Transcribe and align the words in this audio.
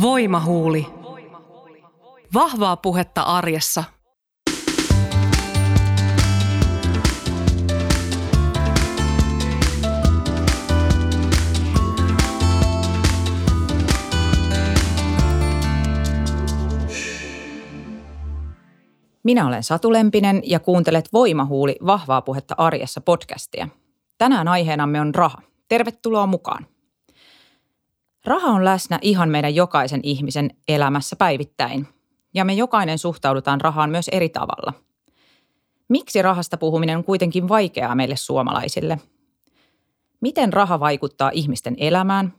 Voimahuuli. 0.00 0.86
Vahvaa 2.34 2.76
puhetta 2.76 3.22
arjessa. 3.22 3.84
Minä 19.22 19.46
olen 19.46 19.62
Satu 19.62 19.92
Lempinen 19.92 20.42
ja 20.44 20.60
kuuntelet 20.60 21.08
Voimahuuli 21.12 21.76
Vahvaa 21.86 22.22
puhetta 22.22 22.54
arjessa 22.58 23.00
podcastia. 23.00 23.68
Tänään 24.18 24.48
aiheenamme 24.48 25.00
on 25.00 25.14
raha. 25.14 25.42
Tervetuloa 25.68 26.26
mukaan. 26.26 26.66
Raha 28.24 28.48
on 28.48 28.64
läsnä 28.64 28.98
ihan 29.02 29.28
meidän 29.28 29.54
jokaisen 29.54 30.00
ihmisen 30.02 30.50
elämässä 30.68 31.16
päivittäin. 31.16 31.86
Ja 32.34 32.44
me 32.44 32.52
jokainen 32.52 32.98
suhtaudutaan 32.98 33.60
rahaan 33.60 33.90
myös 33.90 34.08
eri 34.08 34.28
tavalla. 34.28 34.72
Miksi 35.88 36.22
rahasta 36.22 36.56
puhuminen 36.56 36.98
on 36.98 37.04
kuitenkin 37.04 37.48
vaikeaa 37.48 37.94
meille 37.94 38.16
suomalaisille? 38.16 38.98
Miten 40.20 40.52
raha 40.52 40.80
vaikuttaa 40.80 41.30
ihmisten 41.34 41.74
elämään? 41.78 42.34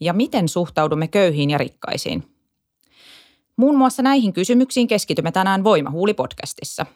Ja 0.00 0.12
miten 0.12 0.48
suhtaudumme 0.48 1.08
köyhiin 1.08 1.50
ja 1.50 1.58
rikkaisiin– 1.58 2.24
Muun 3.56 3.76
muassa 3.76 4.02
näihin 4.02 4.32
kysymyksiin 4.32 4.86
keskitymme 4.88 5.32
tänään 5.32 5.64
Voimahuuli-podcastissa. 5.64 6.86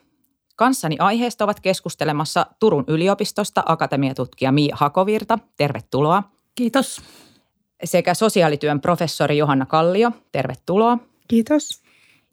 Kanssani 0.55 0.95
aiheesta 0.99 1.43
ovat 1.43 1.59
keskustelemassa 1.59 2.45
Turun 2.59 2.83
yliopistosta 2.87 3.63
akatemiatutkija 3.65 4.51
Mia 4.51 4.75
Hakovirta. 4.79 5.39
Tervetuloa. 5.57 6.23
Kiitos. 6.55 7.01
Sekä 7.83 8.13
sosiaalityön 8.13 8.81
professori 8.81 9.37
Johanna 9.37 9.65
Kallio. 9.65 10.11
Tervetuloa. 10.31 10.97
Kiitos. 11.27 11.81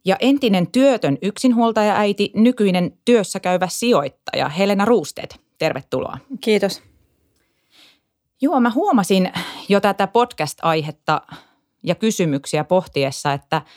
Ja 0.05 0.17
entinen 0.19 0.67
työtön 0.71 1.17
yksinhuoltaja 1.21 1.95
äiti, 1.95 2.31
nykyinen 2.35 2.97
työssä 3.05 3.39
käyvä 3.39 3.67
sijoittaja 3.67 4.49
Helena 4.49 4.85
Ruusteet. 4.85 5.39
Tervetuloa. 5.57 6.17
Kiitos. 6.41 6.81
Joo, 8.41 8.59
mä 8.59 8.71
huomasin 8.71 9.31
jo 9.69 9.79
tätä 9.79 10.07
podcast-aihetta 10.07 11.21
ja 11.83 11.95
kysymyksiä 11.95 12.63
pohtiessa, 12.63 13.33
että– 13.33 13.61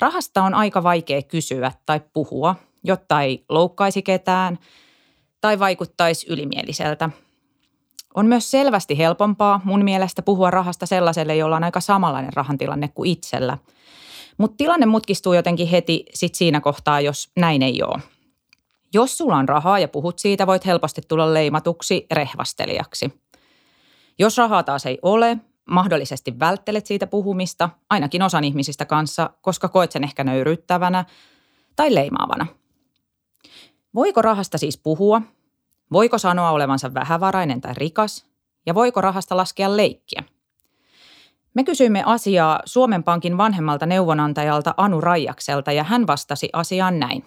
Rahasta 0.00 0.42
on 0.42 0.54
aika 0.54 0.82
vaikea 0.82 1.22
kysyä 1.22 1.72
tai 1.86 2.00
puhua, 2.12 2.54
jotta 2.84 3.22
ei 3.22 3.44
loukkaisi 3.48 4.02
ketään 4.02 4.58
tai 5.40 5.58
vaikuttaisi 5.58 6.26
ylimieliseltä. 6.28 7.10
On 8.14 8.26
myös 8.26 8.50
selvästi 8.50 8.98
helpompaa 8.98 9.60
mun 9.64 9.84
mielestä 9.84 10.22
puhua 10.22 10.50
rahasta 10.50 10.86
sellaiselle, 10.86 11.36
jolla 11.36 11.56
on 11.56 11.64
aika 11.64 11.80
samanlainen 11.80 12.32
rahantilanne 12.32 12.88
kuin 12.88 13.10
itsellä. 13.10 13.58
Mutta 14.38 14.56
tilanne 14.56 14.86
mutkistuu 14.86 15.32
jotenkin 15.32 15.68
heti 15.68 16.04
sit 16.14 16.34
siinä 16.34 16.60
kohtaa, 16.60 17.00
jos 17.00 17.30
näin 17.36 17.62
ei 17.62 17.82
ole. 17.82 18.02
Jos 18.94 19.18
sulla 19.18 19.36
on 19.36 19.48
rahaa 19.48 19.78
ja 19.78 19.88
puhut 19.88 20.18
siitä, 20.18 20.46
voit 20.46 20.66
helposti 20.66 21.00
tulla 21.08 21.34
leimatuksi 21.34 22.06
rehvastelijaksi. 22.10 23.12
Jos 24.18 24.38
rahaa 24.38 24.62
taas 24.62 24.86
ei 24.86 24.98
ole, 25.02 25.38
mahdollisesti 25.70 26.38
välttelet 26.38 26.86
siitä 26.86 27.06
puhumista, 27.06 27.70
ainakin 27.90 28.22
osan 28.22 28.44
ihmisistä 28.44 28.84
kanssa, 28.84 29.30
koska 29.40 29.68
koet 29.68 29.92
sen 29.92 30.04
ehkä 30.04 30.24
nöyryyttävänä 30.24 31.04
tai 31.76 31.94
leimaavana. 31.94 32.46
Voiko 33.94 34.22
rahasta 34.22 34.58
siis 34.58 34.78
puhua? 34.78 35.22
Voiko 35.92 36.18
sanoa 36.18 36.50
olevansa 36.50 36.94
vähävarainen 36.94 37.60
tai 37.60 37.74
rikas? 37.74 38.26
Ja 38.66 38.74
voiko 38.74 39.00
rahasta 39.00 39.36
laskea 39.36 39.76
leikkiä? 39.76 40.22
Me 41.54 41.64
kysyimme 41.64 42.02
asiaa 42.06 42.60
Suomen 42.64 43.02
Pankin 43.02 43.38
vanhemmalta 43.38 43.86
neuvonantajalta 43.86 44.74
Anu 44.76 45.00
Raijakselta 45.00 45.72
ja 45.72 45.84
hän 45.84 46.06
vastasi 46.06 46.48
asiaan 46.52 46.98
näin. 46.98 47.24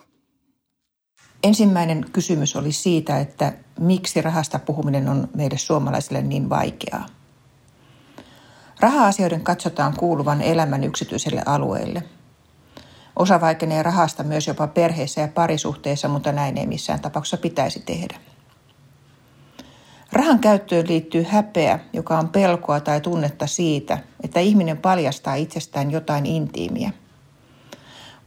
Ensimmäinen 1.44 2.06
kysymys 2.14 2.56
oli 2.56 2.72
siitä, 2.72 3.20
että 3.20 3.54
miksi 3.80 4.22
rahasta 4.22 4.60
puhuminen 4.60 5.10
on 5.10 5.28
meille 5.36 5.58
suomalaisille 5.58 6.22
niin 6.22 6.50
vaikeaa. 6.50 7.06
Raha-asioiden 8.80 9.44
katsotaan 9.44 9.94
kuuluvan 9.98 10.42
elämän 10.42 10.84
yksityiselle 10.84 11.44
alueelle. 11.46 12.04
Osa 13.16 13.42
vaikenee 13.42 13.84
rahasta 13.84 14.24
myös 14.24 14.48
jopa 14.48 14.68
perheessä 14.68 15.22
ja 15.22 15.28
parisuhteessa, 15.28 16.08
mutta 16.08 16.32
näin 16.32 16.58
ei 16.58 16.68
missään 16.68 17.00
tapauksessa 17.00 17.38
pitäisi 17.38 17.80
tehdä. 17.80 18.16
Rahan 20.14 20.40
käyttöön 20.40 20.88
liittyy 20.88 21.26
häpeä, 21.30 21.80
joka 21.94 22.20
on 22.20 22.30
pelkoa 22.30 22.80
tai 22.80 23.02
tunnetta 23.02 23.48
siitä, 23.48 23.98
että 24.24 24.40
ihminen 24.40 24.78
paljastaa 24.78 25.36
itsestään 25.36 25.92
jotain 25.92 26.26
intiimiä. 26.26 26.92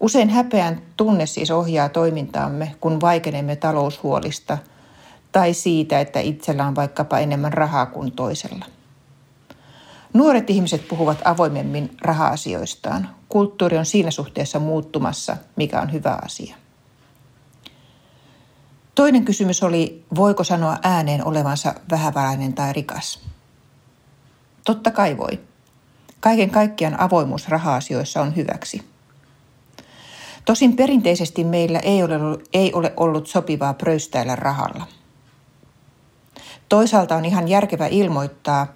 Usein 0.00 0.30
häpeän 0.30 0.82
tunne 0.96 1.26
siis 1.26 1.50
ohjaa 1.50 1.88
toimintaamme, 1.88 2.74
kun 2.80 3.00
vaikenemme 3.00 3.56
taloushuolista 3.56 4.58
tai 5.32 5.54
siitä, 5.54 6.00
että 6.00 6.20
itsellä 6.20 6.66
on 6.66 6.74
vaikkapa 6.74 7.18
enemmän 7.18 7.52
rahaa 7.52 7.86
kuin 7.86 8.12
toisella. 8.12 8.64
Nuoret 10.12 10.50
ihmiset 10.50 10.88
puhuvat 10.88 11.18
avoimemmin 11.24 11.90
raha-asioistaan. 12.00 13.08
Kulttuuri 13.28 13.78
on 13.78 13.86
siinä 13.86 14.10
suhteessa 14.10 14.58
muuttumassa, 14.58 15.36
mikä 15.56 15.80
on 15.80 15.92
hyvä 15.92 16.18
asia. 16.24 16.56
Toinen 18.96 19.24
kysymys 19.24 19.62
oli, 19.62 20.04
voiko 20.14 20.44
sanoa 20.44 20.78
ääneen 20.82 21.26
olevansa 21.26 21.74
vähävarainen 21.90 22.52
tai 22.52 22.72
rikas? 22.72 23.20
Totta 24.64 24.90
kai 24.90 25.18
voi. 25.18 25.40
Kaiken 26.20 26.50
kaikkiaan 26.50 27.00
avoimuus 27.00 27.48
raha-asioissa 27.48 28.20
on 28.20 28.36
hyväksi. 28.36 28.82
Tosin 30.44 30.76
perinteisesti 30.76 31.44
meillä 31.44 31.78
ei 31.78 32.02
ole, 32.02 32.14
ei 32.52 32.72
ole 32.72 32.92
ollut 32.96 33.26
sopivaa 33.26 33.74
pröystäillä 33.74 34.36
rahalla. 34.36 34.86
Toisaalta 36.68 37.16
on 37.16 37.24
ihan 37.24 37.48
järkevä 37.48 37.86
ilmoittaa, 37.86 38.66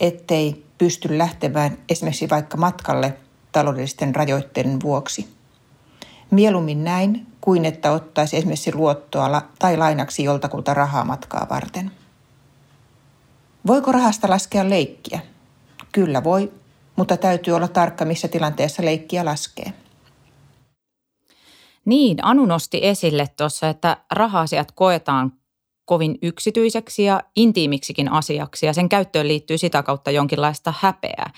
ettei 0.00 0.64
pysty 0.78 1.18
lähtemään 1.18 1.78
esimerkiksi 1.88 2.30
vaikka 2.30 2.56
matkalle 2.56 3.14
taloudellisten 3.52 4.14
rajoitteiden 4.14 4.80
vuoksi. 4.80 5.28
Mieluummin 6.30 6.84
näin 6.84 7.27
kuin 7.40 7.64
että 7.64 7.92
ottaisi 7.92 8.36
esimerkiksi 8.36 8.74
luottoa 8.74 9.42
tai 9.58 9.76
lainaksi 9.76 10.24
joltakulta 10.24 10.74
rahaa 10.74 11.04
matkaa 11.04 11.46
varten. 11.50 11.90
Voiko 13.66 13.92
rahasta 13.92 14.30
laskea 14.30 14.70
leikkiä? 14.70 15.20
Kyllä 15.92 16.24
voi, 16.24 16.52
mutta 16.96 17.16
täytyy 17.16 17.54
olla 17.54 17.68
tarkka, 17.68 18.04
missä 18.04 18.28
tilanteessa 18.28 18.84
leikkiä 18.84 19.24
laskee. 19.24 19.72
Niin, 21.84 22.24
Anu 22.24 22.46
nosti 22.46 22.80
esille 22.82 23.26
tuossa, 23.36 23.68
että 23.68 23.96
raha-asiat 24.10 24.72
koetaan 24.72 25.32
kovin 25.84 26.18
yksityiseksi 26.22 27.04
ja 27.04 27.22
intiimiksikin 27.36 28.12
asiaksi 28.12 28.66
ja 28.66 28.72
sen 28.72 28.88
käyttöön 28.88 29.28
liittyy 29.28 29.58
sitä 29.58 29.82
kautta 29.82 30.10
jonkinlaista 30.10 30.74
häpeää. 30.80 31.30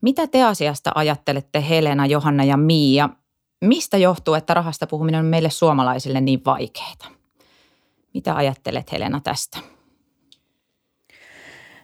Mitä 0.00 0.26
te 0.26 0.44
asiasta 0.44 0.92
ajattelette 0.94 1.64
Helena, 1.68 2.06
Johanna 2.06 2.44
ja 2.44 2.56
Miia? 2.56 3.08
Mistä 3.60 3.96
johtuu, 3.96 4.34
että 4.34 4.54
rahasta 4.54 4.86
puhuminen 4.86 5.20
on 5.20 5.26
meille 5.26 5.50
suomalaisille 5.50 6.20
niin 6.20 6.42
vaikeaa? 6.44 7.10
Mitä 8.14 8.36
ajattelet 8.36 8.92
Helena 8.92 9.20
tästä? 9.24 9.58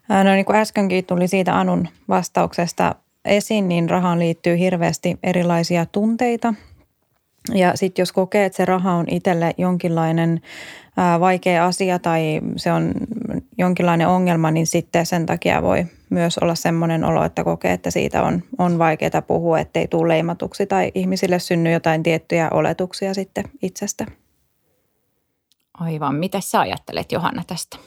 No 0.09 0.33
niin 0.33 0.45
kuin 0.45 0.57
äskenkin 0.57 1.07
tuli 1.07 1.29
siitä 1.29 1.59
Anun 1.59 1.89
vastauksesta 2.09 2.95
esiin, 3.25 3.69
niin 3.69 3.91
rahaan 3.91 4.19
liittyy 4.19 4.59
hirveästi 4.59 5.19
erilaisia 5.23 5.87
tunteita. 5.87 6.55
Ja 7.55 7.77
sitten 7.77 8.03
jos 8.03 8.13
kokee, 8.13 8.45
että 8.45 8.57
se 8.57 8.65
raha 8.65 8.93
on 8.93 9.05
itselle 9.11 9.55
jonkinlainen 9.59 10.41
vaikea 11.21 11.67
asia 11.67 11.99
tai 11.99 12.41
se 12.57 12.73
on 12.73 12.93
jonkinlainen 13.59 14.09
ongelma, 14.09 14.51
niin 14.51 14.67
sitten 14.67 15.07
sen 15.07 15.27
takia 15.27 15.63
voi 15.63 15.87
myös 16.11 16.39
olla 16.39 16.55
semmoinen 16.55 17.05
olo, 17.05 17.25
että 17.25 17.45
kokee, 17.45 17.73
että 17.73 17.91
siitä 17.91 18.23
on, 18.23 18.43
on 18.59 18.79
vaikeaa 18.79 19.23
puhua, 19.27 19.59
ettei 19.59 19.89
tule 19.89 20.09
leimatuksi 20.09 20.67
tai 20.67 20.93
ihmisille 20.95 21.39
synny 21.39 21.73
jotain 21.73 22.03
tiettyjä 22.03 22.51
oletuksia 22.51 23.15
sitten 23.15 23.45
itsestä. 23.63 24.07
Aivan. 25.75 26.15
Mitä 26.15 26.41
sä 26.41 26.61
ajattelet 26.61 27.13
Johanna 27.13 27.43
tästä 27.47 27.79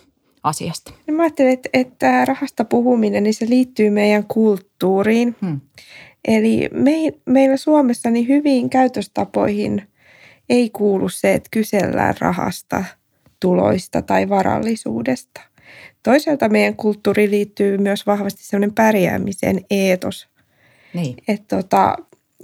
asiasta? 0.43 0.93
No 1.07 1.13
mä 1.13 1.23
ajattelen, 1.23 1.53
että, 1.53 1.69
että 1.73 2.25
rahasta 2.25 2.65
puhuminen, 2.65 3.23
niin 3.23 3.33
se 3.33 3.49
liittyy 3.49 3.89
meidän 3.89 4.23
kulttuuriin. 4.23 5.35
Hmm. 5.41 5.61
Eli 6.27 6.69
me, 6.73 6.91
meillä 7.25 7.57
Suomessa 7.57 8.09
niin 8.09 8.27
hyviin 8.27 8.69
käytöstapoihin 8.69 9.87
ei 10.49 10.69
kuulu 10.69 11.09
se, 11.09 11.33
että 11.33 11.49
kysellään 11.51 12.15
rahasta– 12.19 12.83
tuloista 13.39 14.01
tai 14.01 14.29
varallisuudesta. 14.29 15.41
Toisaalta 16.03 16.49
meidän 16.49 16.75
kulttuuri 16.75 17.29
liittyy 17.29 17.77
myös 17.77 18.05
vahvasti 18.05 18.43
sellainen 18.43 18.75
pärjäämisen 18.75 19.65
eetos. 19.69 20.27
Niin. 20.93 21.15
Et 21.27 21.47
tota, 21.47 21.95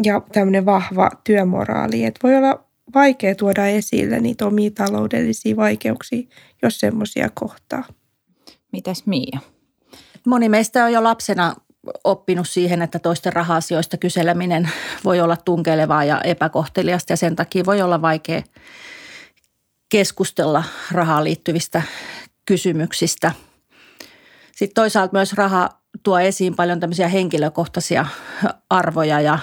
ja 0.03 0.21
tämmöinen 0.31 0.65
vahva 0.65 1.09
työmoraali. 1.23 2.05
Että 2.05 2.19
voi 2.23 2.35
olla 2.35 2.63
vaikea 2.95 3.35
tuoda 3.35 3.67
esille 3.67 4.19
niitä 4.19 4.45
omia 4.45 4.71
taloudellisia 4.71 5.55
vaikeuksia, 5.55 6.27
jos 6.61 6.79
semmoisia 6.79 7.29
kohtaa. 7.33 7.83
Mitäs 8.71 9.05
Miia? 9.05 9.39
Moni 10.25 10.49
meistä 10.49 10.85
on 10.85 10.93
jo 10.93 11.03
lapsena 11.03 11.55
oppinut 12.03 12.49
siihen, 12.49 12.81
että 12.81 12.99
toisten 12.99 13.33
raha-asioista 13.33 13.97
kyseleminen 13.97 14.69
voi 15.03 15.21
olla 15.21 15.37
tunkelevaa 15.37 16.03
ja 16.03 16.21
epäkohteliasta 16.21 17.13
ja 17.13 17.17
sen 17.17 17.35
takia 17.35 17.65
voi 17.65 17.81
olla 17.81 18.01
vaikea 18.01 18.41
keskustella 19.89 20.63
rahaan 20.91 21.23
liittyvistä 21.23 21.81
kysymyksistä. 22.45 23.31
Sitten 24.55 24.75
toisaalta 24.75 25.13
myös 25.13 25.33
raha 25.33 25.69
tuo 26.03 26.19
esiin 26.19 26.55
paljon 26.55 26.79
tämmöisiä 26.79 27.07
henkilökohtaisia 27.07 28.05
arvoja 28.69 29.21
ja 29.21 29.39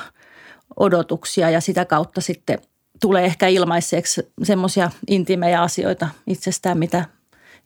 odotuksia 0.76 1.50
ja 1.50 1.60
sitä 1.60 1.84
kautta 1.84 2.20
sitten 2.20 2.58
tulee 3.00 3.24
ehkä 3.24 3.48
ilmaiseksi 3.48 4.32
semmoisia 4.42 4.90
intiimejä 5.08 5.62
asioita 5.62 6.08
itsestään, 6.26 6.78
mitä 6.78 7.04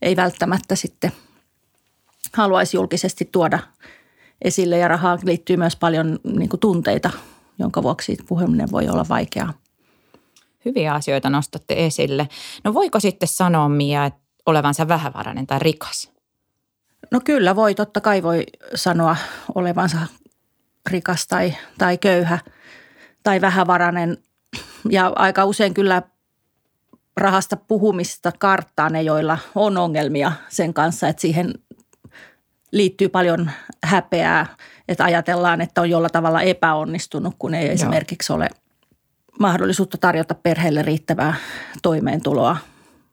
ei 0.02 0.16
välttämättä 0.16 0.76
sitten 0.76 1.12
haluaisi 2.32 2.76
julkisesti 2.76 3.28
tuoda 3.32 3.58
esille. 4.44 4.78
Ja 4.78 4.88
rahaan 4.88 5.18
liittyy 5.24 5.56
myös 5.56 5.76
paljon 5.76 6.18
niin 6.36 6.50
tunteita, 6.60 7.10
jonka 7.58 7.82
vuoksi 7.82 8.16
puhuminen 8.28 8.70
voi 8.70 8.88
olla 8.88 9.06
vaikeaa. 9.08 9.52
Hyviä 10.64 10.94
asioita 10.94 11.30
nostatte 11.30 11.86
esille. 11.86 12.28
No 12.64 12.74
voiko 12.74 13.00
sitten 13.00 13.28
sanoa 13.28 13.68
Mia, 13.68 14.04
että 14.04 14.25
olevansa 14.46 14.88
vähävarainen 14.88 15.46
tai 15.46 15.58
rikas? 15.58 16.10
No 17.10 17.20
kyllä 17.24 17.56
voi, 17.56 17.74
totta 17.74 18.00
kai 18.00 18.22
voi 18.22 18.44
sanoa 18.74 19.16
olevansa 19.54 19.98
rikas 20.90 21.26
tai, 21.26 21.54
tai 21.78 21.98
köyhä 21.98 22.38
tai 23.22 23.40
vähävarainen. 23.40 24.16
Ja 24.90 25.12
aika 25.16 25.44
usein 25.44 25.74
kyllä 25.74 26.02
rahasta 27.16 27.56
puhumista 27.56 28.32
karttaa 28.38 28.90
ne, 28.90 29.02
joilla 29.02 29.38
on 29.54 29.76
ongelmia 29.76 30.32
sen 30.48 30.74
kanssa, 30.74 31.08
että 31.08 31.20
siihen 31.20 31.54
liittyy 32.72 33.08
paljon 33.08 33.50
häpeää, 33.84 34.46
että 34.88 35.04
ajatellaan, 35.04 35.60
että 35.60 35.80
on 35.80 35.90
jollain 35.90 36.12
tavalla 36.12 36.42
epäonnistunut, 36.42 37.34
kun 37.38 37.54
ei 37.54 37.64
Joo. 37.64 37.74
esimerkiksi 37.74 38.32
ole 38.32 38.48
mahdollisuutta 39.40 39.98
tarjota 39.98 40.34
perheelle 40.34 40.82
riittävää 40.82 41.34
toimeentuloa, 41.82 42.56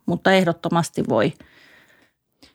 mutta 0.05 0.33
ehdottomasti 0.33 1.03
voi. 1.09 1.33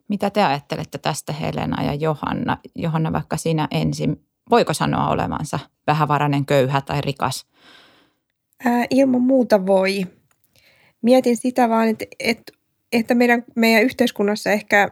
Mitä 0.09 0.31
te 0.31 0.45
ajattelette 0.45 0.99
tästä 0.99 1.33
Helena 1.33 1.83
ja 1.83 1.95
Johanna? 1.95 2.59
Johanna 2.75 3.13
vaikka 3.13 3.37
sinä 3.37 3.69
ensin, 3.71 4.25
voiko 4.51 4.75
sanoa 4.75 5.09
olevansa 5.09 5.59
vähävarainen, 5.87 6.47
köyhä 6.47 6.81
tai 6.81 7.01
rikas? 7.01 7.47
Ää, 8.65 8.85
ilman 8.91 9.23
muuta 9.23 9.67
voi. 9.67 10.07
Mietin 11.03 11.37
sitä 11.37 11.69
vaan, 11.69 11.89
että, 11.89 12.05
että, 12.21 12.53
että 12.93 13.15
meidän, 13.15 13.45
meidän 13.55 13.83
yhteiskunnassa 13.83 14.51
ehkä 14.51 14.91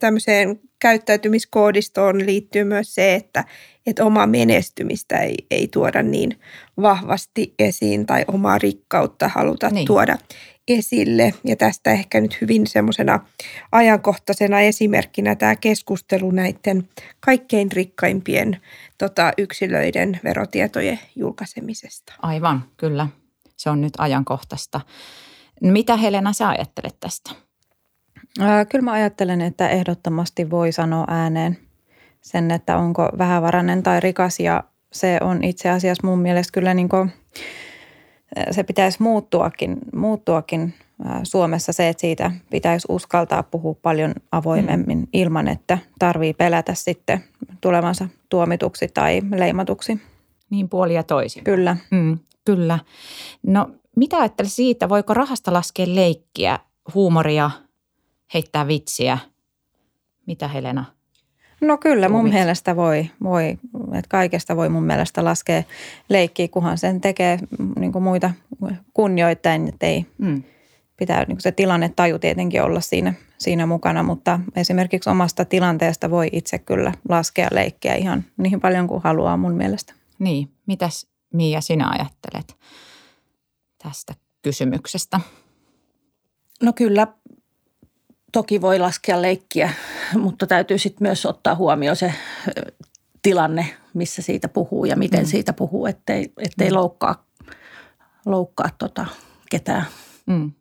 tämmöiseen 0.00 0.60
käyttäytymiskoodistoon 0.78 2.26
liittyy 2.26 2.64
myös 2.64 2.94
se, 2.94 3.14
että, 3.14 3.44
että 3.86 4.04
omaa 4.04 4.26
menestymistä 4.26 5.18
ei, 5.18 5.34
ei 5.50 5.68
tuoda 5.68 6.02
niin 6.02 6.40
vahvasti 6.82 7.54
esiin 7.58 8.06
tai 8.06 8.24
omaa 8.28 8.58
rikkautta 8.58 9.28
haluta 9.28 9.70
niin. 9.70 9.86
tuoda 9.86 10.18
esille. 10.68 11.34
Ja 11.44 11.56
tästä 11.56 11.90
ehkä 11.90 12.20
nyt 12.20 12.40
hyvin 12.40 12.66
semmoisena 12.66 13.20
ajankohtaisena 13.72 14.60
esimerkkinä 14.60 15.36
tämä 15.36 15.56
keskustelu 15.56 16.30
näiden 16.30 16.88
kaikkein 17.20 17.72
rikkaimpien 17.72 18.60
tota, 18.98 19.32
yksilöiden 19.38 20.20
verotietojen 20.24 20.98
julkaisemisesta. 21.16 22.14
Aivan, 22.22 22.64
kyllä. 22.76 23.08
Se 23.56 23.70
on 23.70 23.80
nyt 23.80 23.92
ajankohtaista. 23.98 24.80
Mitä 25.60 25.96
Helena 25.96 26.32
sä 26.32 26.48
ajattelet 26.48 26.96
tästä? 27.00 27.30
Kyllä 28.68 28.84
mä 28.84 28.92
ajattelen, 28.92 29.40
että 29.40 29.68
ehdottomasti 29.68 30.50
voi 30.50 30.72
sanoa 30.72 31.04
ääneen 31.08 31.58
sen, 32.20 32.50
että 32.50 32.76
onko 32.76 33.08
vähävarainen 33.18 33.82
tai 33.82 34.00
rikas 34.00 34.40
ja 34.40 34.64
se 34.92 35.18
on 35.20 35.44
itse 35.44 35.70
asiassa 35.70 36.06
mun 36.06 36.18
mielestä 36.18 36.52
kyllä 36.52 36.74
niin 36.74 36.88
kuin, 36.88 37.12
se 38.50 38.62
pitäisi 38.62 39.02
muuttuakin, 39.02 39.76
muuttuakin 39.94 40.74
Suomessa 41.22 41.72
se, 41.72 41.88
että 41.88 42.00
siitä 42.00 42.30
pitäisi 42.50 42.86
uskaltaa 42.88 43.42
puhua 43.42 43.74
paljon 43.82 44.14
avoimemmin 44.32 44.98
mm. 44.98 45.06
ilman, 45.12 45.48
että 45.48 45.78
tarvii 45.98 46.34
pelätä 46.34 46.74
sitten 46.74 47.24
tulevansa 47.60 48.08
tuomituksi 48.28 48.88
tai 48.94 49.20
leimatuksi. 49.34 50.00
Niin 50.50 50.68
puoli 50.68 50.94
ja 50.94 51.02
toisin. 51.02 51.44
Kyllä. 51.44 51.76
Mm, 51.90 52.18
kyllä. 52.44 52.78
No 53.46 53.70
mitä 53.96 54.18
ajattelet 54.18 54.52
siitä, 54.52 54.88
voiko 54.88 55.14
rahasta 55.14 55.52
laskea 55.52 55.86
leikkiä, 55.88 56.58
huumoria– 56.94 57.50
heittää 58.34 58.68
vitsiä. 58.68 59.18
Mitä 60.26 60.48
Helena? 60.48 60.84
No 61.60 61.78
kyllä 61.78 62.08
mun 62.08 62.18
Tuumit. 62.18 62.32
mielestä 62.32 62.76
voi, 62.76 63.10
voi, 63.22 63.58
että 63.98 64.08
kaikesta 64.08 64.56
voi 64.56 64.68
mun 64.68 64.84
mielestä 64.84 65.24
laskea 65.24 65.62
leikkiä, 66.08 66.48
kunhan 66.48 66.78
sen 66.78 67.00
tekee 67.00 67.38
niin 67.78 67.92
kuin 67.92 68.02
muita 68.02 68.30
kunnioittain, 68.94 69.68
että 69.68 69.86
ei 69.86 70.06
mm. 70.18 70.42
pitää 70.96 71.18
niin 71.18 71.36
kuin 71.36 71.42
se 71.42 71.52
tilanne 71.52 71.92
taju 71.96 72.18
tietenkin 72.18 72.62
olla 72.62 72.80
siinä, 72.80 73.14
siinä 73.38 73.66
mukana, 73.66 74.02
mutta 74.02 74.40
esimerkiksi 74.56 75.10
omasta 75.10 75.44
tilanteesta 75.44 76.10
voi 76.10 76.28
itse 76.32 76.58
kyllä 76.58 76.92
laskea 77.08 77.48
leikkiä 77.52 77.94
ihan 77.94 78.24
niin 78.36 78.60
paljon 78.60 78.86
kuin 78.86 79.02
haluaa 79.02 79.36
mun 79.36 79.54
mielestä. 79.54 79.94
Niin, 80.18 80.48
mitäs 80.66 81.06
Mia 81.32 81.60
sinä 81.60 81.88
ajattelet 81.88 82.56
tästä 83.82 84.14
kysymyksestä? 84.42 85.20
No 86.62 86.72
kyllä 86.72 87.06
toki 88.32 88.60
voi 88.60 88.78
laskea 88.78 89.22
leikkiä, 89.22 89.72
mutta 90.22 90.46
täytyy 90.46 90.78
sitten 90.78 91.08
myös 91.08 91.26
ottaa 91.26 91.54
huomioon 91.54 91.96
se 91.96 92.14
tilanne, 93.22 93.66
missä 93.94 94.22
siitä 94.22 94.48
puhuu 94.48 94.84
ja 94.84 94.96
miten 94.96 95.20
mm. 95.20 95.26
siitä 95.26 95.52
puhuu, 95.52 95.86
ettei, 95.86 96.32
ettei 96.38 96.70
mm. 96.70 96.74
loukkaa, 96.74 97.26
loukkaa 98.26 98.68
tota 98.78 99.06
ketään. 99.50 99.84
Mm. 100.26 100.52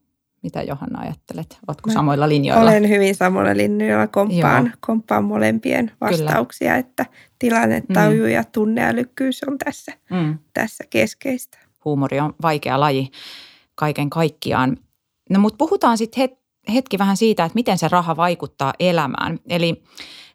Mitä 0.43 0.63
Johanna 0.63 0.99
ajattelet? 0.99 1.59
Oletko 1.67 1.89
Mä 1.89 1.93
samoilla 1.93 2.29
linjoilla? 2.29 2.61
Olen 2.71 2.89
hyvin 2.89 3.15
samoilla 3.15 3.57
linjoilla. 3.57 4.07
Komppaan, 4.07 4.73
komppaan 4.79 5.23
molempien 5.23 5.91
vastauksia, 6.01 6.69
Kyllä. 6.69 6.79
että 6.79 7.05
tilannetaju 7.39 8.23
mm. 8.23 8.29
ja 8.29 8.43
tunneälykkyys 8.43 9.43
on 9.43 9.57
tässä, 9.57 9.91
mm. 10.11 10.37
tässä 10.53 10.83
keskeistä. 10.89 11.57
Huumori 11.85 12.19
on 12.19 12.33
vaikea 12.41 12.79
laji 12.79 13.11
kaiken 13.75 14.09
kaikkiaan. 14.09 14.77
No 15.29 15.39
mutta 15.39 15.57
puhutaan 15.57 15.97
sitten 15.97 16.29
het- 16.29 16.40
hetki 16.73 16.97
vähän 16.97 17.17
siitä, 17.17 17.45
että 17.45 17.55
miten 17.55 17.77
se 17.77 17.87
raha 17.87 18.15
vaikuttaa 18.17 18.73
elämään. 18.79 19.39
Eli 19.49 19.83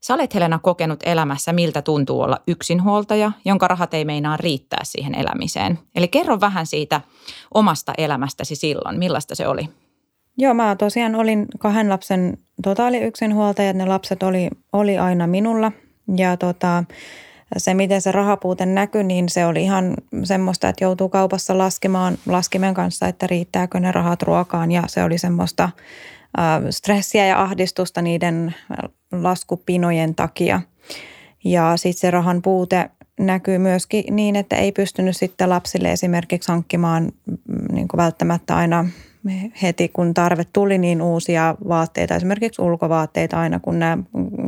sä 0.00 0.14
olet 0.14 0.34
Helena 0.34 0.58
kokenut 0.58 1.00
elämässä, 1.06 1.52
miltä 1.52 1.82
tuntuu 1.82 2.20
olla 2.20 2.38
yksinhuoltaja, 2.46 3.32
jonka 3.44 3.68
rahat 3.68 3.94
ei 3.94 4.04
meinaa 4.04 4.36
riittää 4.36 4.80
siihen 4.82 5.14
elämiseen. 5.14 5.78
Eli 5.94 6.08
kerro 6.08 6.40
vähän 6.40 6.66
siitä 6.66 7.00
omasta 7.54 7.92
elämästäsi 7.98 8.56
silloin, 8.56 8.98
millaista 8.98 9.34
se 9.34 9.48
oli? 9.48 9.68
Joo, 10.38 10.54
mä 10.54 10.76
tosiaan 10.76 11.14
olin 11.14 11.46
kahden 11.58 11.88
lapsen 11.88 12.38
totaali 12.62 12.98
yksinhuoltaja, 12.98 13.72
ne 13.72 13.86
lapset 13.86 14.22
oli, 14.22 14.48
oli 14.72 14.98
aina 14.98 15.26
minulla 15.26 15.72
ja 16.16 16.36
tota, 16.36 16.84
se, 17.56 17.74
miten 17.74 18.02
se 18.02 18.12
rahapuute 18.12 18.66
näkyi, 18.66 19.04
niin 19.04 19.28
se 19.28 19.46
oli 19.46 19.62
ihan 19.62 19.94
semmoista, 20.24 20.68
että 20.68 20.84
joutuu 20.84 21.08
kaupassa 21.08 21.58
laskemaan 21.58 22.18
laskimen 22.26 22.74
kanssa, 22.74 23.08
että 23.08 23.26
riittääkö 23.26 23.80
ne 23.80 23.92
rahat 23.92 24.22
ruokaan 24.22 24.72
ja 24.72 24.82
se 24.86 25.04
oli 25.04 25.18
semmoista 25.18 25.68
stressiä 26.70 27.26
ja 27.26 27.42
ahdistusta 27.42 28.02
niiden 28.02 28.54
laskupinojen 29.12 30.14
takia. 30.14 30.60
Ja 31.44 31.76
sitten 31.76 32.00
se 32.00 32.10
rahan 32.10 32.42
puute 32.42 32.90
näkyy 33.20 33.58
myöskin 33.58 34.16
niin, 34.16 34.36
että 34.36 34.56
ei 34.56 34.72
pystynyt 34.72 35.16
sitten 35.16 35.50
lapsille 35.50 35.92
esimerkiksi 35.92 36.52
hankkimaan 36.52 37.12
niin 37.72 37.88
välttämättä 37.96 38.56
aina 38.56 38.84
heti, 39.62 39.88
kun 39.88 40.14
tarve 40.14 40.44
tuli, 40.52 40.78
niin 40.78 41.02
uusia 41.02 41.54
vaatteita, 41.68 42.14
esimerkiksi 42.14 42.62
ulkovaatteita 42.62 43.40
aina, 43.40 43.60
kun 43.60 43.78
nämä 43.78 43.98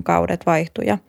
kaudet 0.05 0.47
vaihtuivat 0.47 1.01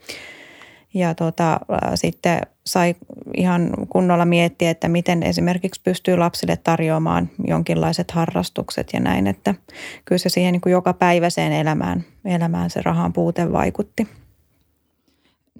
ja 0.93 1.15
tota, 1.15 1.59
sitten 1.95 2.41
sai 2.69 2.95
ihan 3.37 3.69
kunnolla 3.89 4.25
miettiä, 4.25 4.69
että 4.69 4.87
miten 4.87 5.23
esimerkiksi 5.23 5.81
pystyy 5.83 6.17
lapsille 6.17 6.57
tarjoamaan 6.57 7.29
jonkinlaiset 7.47 8.11
harrastukset 8.11 8.89
ja 8.93 8.99
näin, 8.99 9.27
että 9.27 9.55
kyllä 10.05 10.19
se 10.19 10.29
siihen 10.29 10.51
niin 10.51 10.61
kuin 10.61 10.71
joka 10.71 10.93
päiväiseen 10.93 11.51
elämään, 11.51 12.03
elämään 12.25 12.69
se 12.69 12.81
rahan 12.81 13.13
puute 13.13 13.51
vaikutti. 13.51 14.07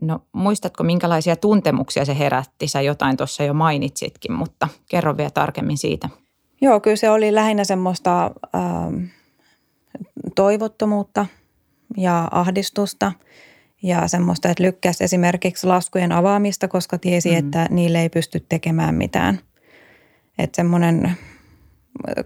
No 0.02 0.20
muistatko, 0.34 0.84
minkälaisia 0.84 1.36
tuntemuksia 1.36 2.06
se 2.06 2.20
herätti? 2.20 2.68
Sä 2.68 2.82
jotain 2.82 3.18
tuossa 3.18 3.44
jo 3.44 3.54
mainitsitkin, 3.54 4.34
mutta 4.34 4.68
kerro 4.90 5.18
vielä 5.18 5.30
tarkemmin 5.30 5.78
siitä. 5.78 6.10
Joo, 6.62 6.80
kyllä 6.80 6.96
se 6.96 7.10
oli 7.10 7.36
lähinnä 7.36 7.64
semmoista 7.64 8.26
äh, 8.26 9.12
toivottomuutta 10.36 11.26
ja 11.98 12.28
ahdistusta– 12.32 13.12
ja 13.84 14.08
semmoista, 14.08 14.50
että 14.50 14.64
lykkäsi 14.64 15.04
esimerkiksi 15.04 15.68
laskujen 15.68 16.12
avaamista, 16.12 16.68
koska 16.68 16.98
tiesi, 16.98 17.32
mm. 17.32 17.38
että 17.38 17.68
niille 17.70 18.02
ei 18.02 18.10
pysty 18.10 18.46
tekemään 18.50 18.96
mitään. 18.96 19.40
Että 20.38 20.56
semmoinen 20.56 21.18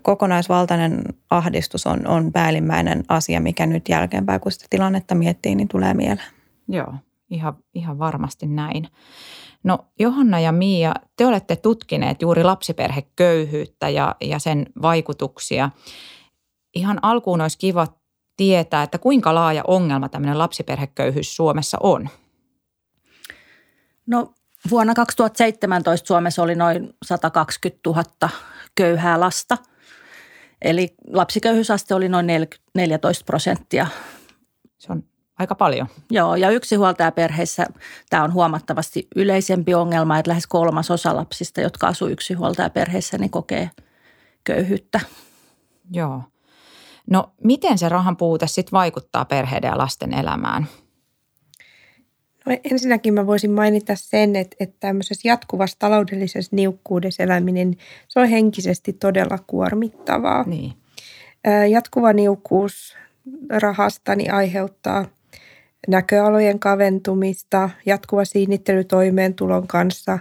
kokonaisvaltainen 0.02 1.02
ahdistus 1.30 1.88
on, 1.88 2.08
on 2.08 2.32
päällimmäinen 2.32 3.04
asia, 3.08 3.42
mikä 3.42 3.66
nyt 3.66 3.90
jälkeenpäin, 3.90 4.42
kun 4.42 4.52
sitä 4.52 4.66
tilannetta 4.70 5.16
miettii, 5.16 5.56
niin 5.56 5.68
tulee 5.68 5.94
mieleen. 5.94 6.28
Joo, 6.68 6.94
ihan, 7.30 7.58
ihan 7.74 8.00
varmasti 8.00 8.46
näin. 8.48 8.88
No 9.64 9.86
Johanna 10.00 10.40
ja 10.40 10.52
Mia, 10.52 10.94
te 11.18 11.26
olette 11.26 11.56
tutkineet 11.56 12.22
juuri 12.22 12.44
lapsiperheköyhyyttä 12.44 13.90
ja, 13.90 14.16
ja 14.22 14.40
sen 14.40 14.66
vaikutuksia. 14.82 15.70
Ihan 16.76 17.00
alkuun 17.02 17.42
olisi 17.42 17.58
kiva 17.58 17.88
tietää, 18.38 18.84
että 18.84 18.98
kuinka 18.98 19.36
laaja 19.36 19.64
ongelma 19.68 20.10
tämmöinen 20.10 20.38
lapsiperheköyhyys 20.38 21.36
Suomessa 21.36 21.78
on? 21.84 22.10
No 24.06 24.34
vuonna 24.72 24.94
2017 24.94 26.08
Suomessa 26.08 26.44
oli 26.44 26.56
noin 26.56 26.94
120 27.06 27.90
000 27.90 28.04
köyhää 28.76 29.20
lasta. 29.20 29.58
Eli 30.62 30.96
lapsiköyhyysaste 31.08 31.96
oli 31.96 32.10
noin 32.10 32.28
14 32.76 33.26
prosenttia. 33.26 33.88
Se 34.78 34.92
on 34.92 35.04
aika 35.40 35.56
paljon. 35.56 35.88
Joo, 36.12 36.36
ja 36.36 36.50
yksinhuoltajaperheissä 36.50 37.66
tämä 38.10 38.24
on 38.24 38.34
huomattavasti 38.34 39.08
yleisempi 39.16 39.74
ongelma, 39.74 40.20
että 40.20 40.30
lähes 40.30 40.48
kolmas 40.48 40.92
osa 40.92 41.16
lapsista, 41.16 41.62
jotka 41.62 41.88
asuu 41.88 42.08
yksinhuoltajaperheissä, 42.08 43.18
niin 43.18 43.32
kokee 43.32 43.70
köyhyyttä. 44.44 45.00
Joo. 45.92 46.24
No 47.10 47.32
miten 47.44 47.78
se 47.78 47.90
rahan 47.90 48.18
puute 48.18 48.48
sitten 48.48 48.72
vaikuttaa 48.72 49.26
perheiden 49.26 49.68
ja 49.68 49.78
lasten 49.78 50.14
elämään? 50.14 50.68
No 52.46 52.58
ensinnäkin 52.72 53.14
mä 53.14 53.28
voisin 53.28 53.52
mainita 53.52 53.96
sen, 53.96 54.36
että, 54.36 54.56
että 54.60 54.76
tämmöisessä 54.80 55.28
jatkuvassa 55.28 55.80
taloudellisessa 55.80 56.56
niukkuudessa 56.56 57.24
eläminen, 57.24 57.76
se 58.08 58.20
on 58.20 58.28
henkisesti 58.28 58.94
todella 58.94 59.38
kuormittavaa. 59.48 60.44
Niin. 60.44 60.74
Jatkuva 61.70 62.14
niukkuus 62.14 62.98
rahasta 63.50 64.16
niin 64.16 64.34
aiheuttaa 64.34 65.06
näköalojen 65.88 66.60
kaventumista, 66.60 67.70
jatkuva 67.86 68.26
siinittely 68.26 68.84
toimeentulon 68.84 69.68
kanssa, 69.68 70.20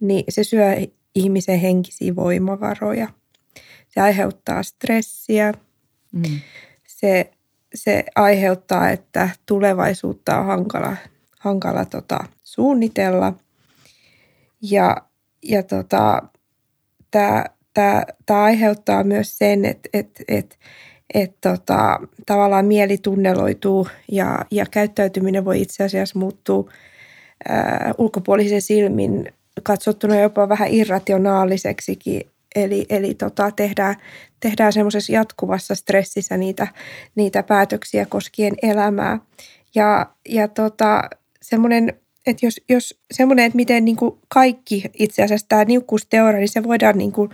niin 0.00 0.24
se 0.28 0.44
syö 0.44 0.76
ihmisen 1.14 1.60
henkisiä 1.60 2.16
voimavaroja. 2.16 3.08
Se 3.88 4.00
aiheuttaa 4.00 4.62
stressiä. 4.62 5.52
Mm. 6.12 6.40
Se, 6.86 7.30
se 7.74 8.04
aiheuttaa, 8.16 8.90
että 8.90 9.30
tulevaisuutta 9.46 10.38
on 10.38 10.46
hankala, 10.46 10.96
hankala 11.38 11.84
tota, 11.84 12.24
suunnitella. 12.44 13.32
Ja, 14.62 14.96
ja 15.42 15.62
tota, 15.62 16.22
tämä 17.10 18.44
aiheuttaa 18.44 19.04
myös 19.04 19.38
sen, 19.38 19.64
että 19.64 19.88
et, 19.92 20.10
et, 20.28 20.58
että 21.14 21.50
tota, 21.50 22.00
tavallaan 22.26 22.66
mieli 22.66 22.98
tunneloituu 22.98 23.88
ja, 24.12 24.38
ja 24.50 24.66
käyttäytyminen 24.70 25.44
voi 25.44 25.60
itse 25.60 25.84
asiassa 25.84 26.18
muuttua 26.18 26.70
ulkopuolisen 27.98 28.62
silmin 28.62 29.32
katsottuna 29.62 30.20
jopa 30.20 30.48
vähän 30.48 30.68
irrationaaliseksikin. 30.70 32.30
Eli, 32.54 32.86
eli 32.88 33.14
tota, 33.14 33.50
tehdään, 33.50 33.94
tehdään 34.40 34.72
semmoisessa 34.72 35.12
jatkuvassa 35.12 35.74
stressissä 35.74 36.36
niitä, 36.36 36.66
niitä 37.14 37.42
päätöksiä 37.42 38.06
koskien 38.06 38.54
elämää. 38.62 39.18
Ja, 39.74 40.06
ja 40.28 40.48
tota, 40.48 41.02
semmoinen, 41.42 41.92
että 42.26 42.46
jos, 42.46 42.60
jos 42.68 43.00
semmoinen, 43.12 43.44
että 43.44 43.56
miten 43.56 43.84
niin 43.84 43.96
kuin 43.96 44.18
kaikki 44.28 44.84
itse 44.98 45.22
asiassa 45.22 45.48
tämä 45.48 45.64
niukkuusteoria, 45.64 46.38
niin 46.38 46.48
se 46.48 46.62
voidaan 46.62 46.98
niin 46.98 47.12
kuin 47.12 47.30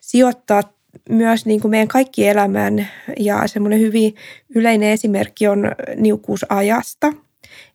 sijoittaa 0.00 0.62
myös 1.08 1.46
niin 1.46 1.60
kuin 1.60 1.70
meidän 1.70 1.88
kaikki 1.88 2.28
elämään 2.28 2.88
ja 3.18 3.46
semmoinen 3.46 3.80
hyvin 3.80 4.14
yleinen 4.54 4.90
esimerkki 4.90 5.48
on 5.48 5.70
niukkuusajasta. 5.96 7.12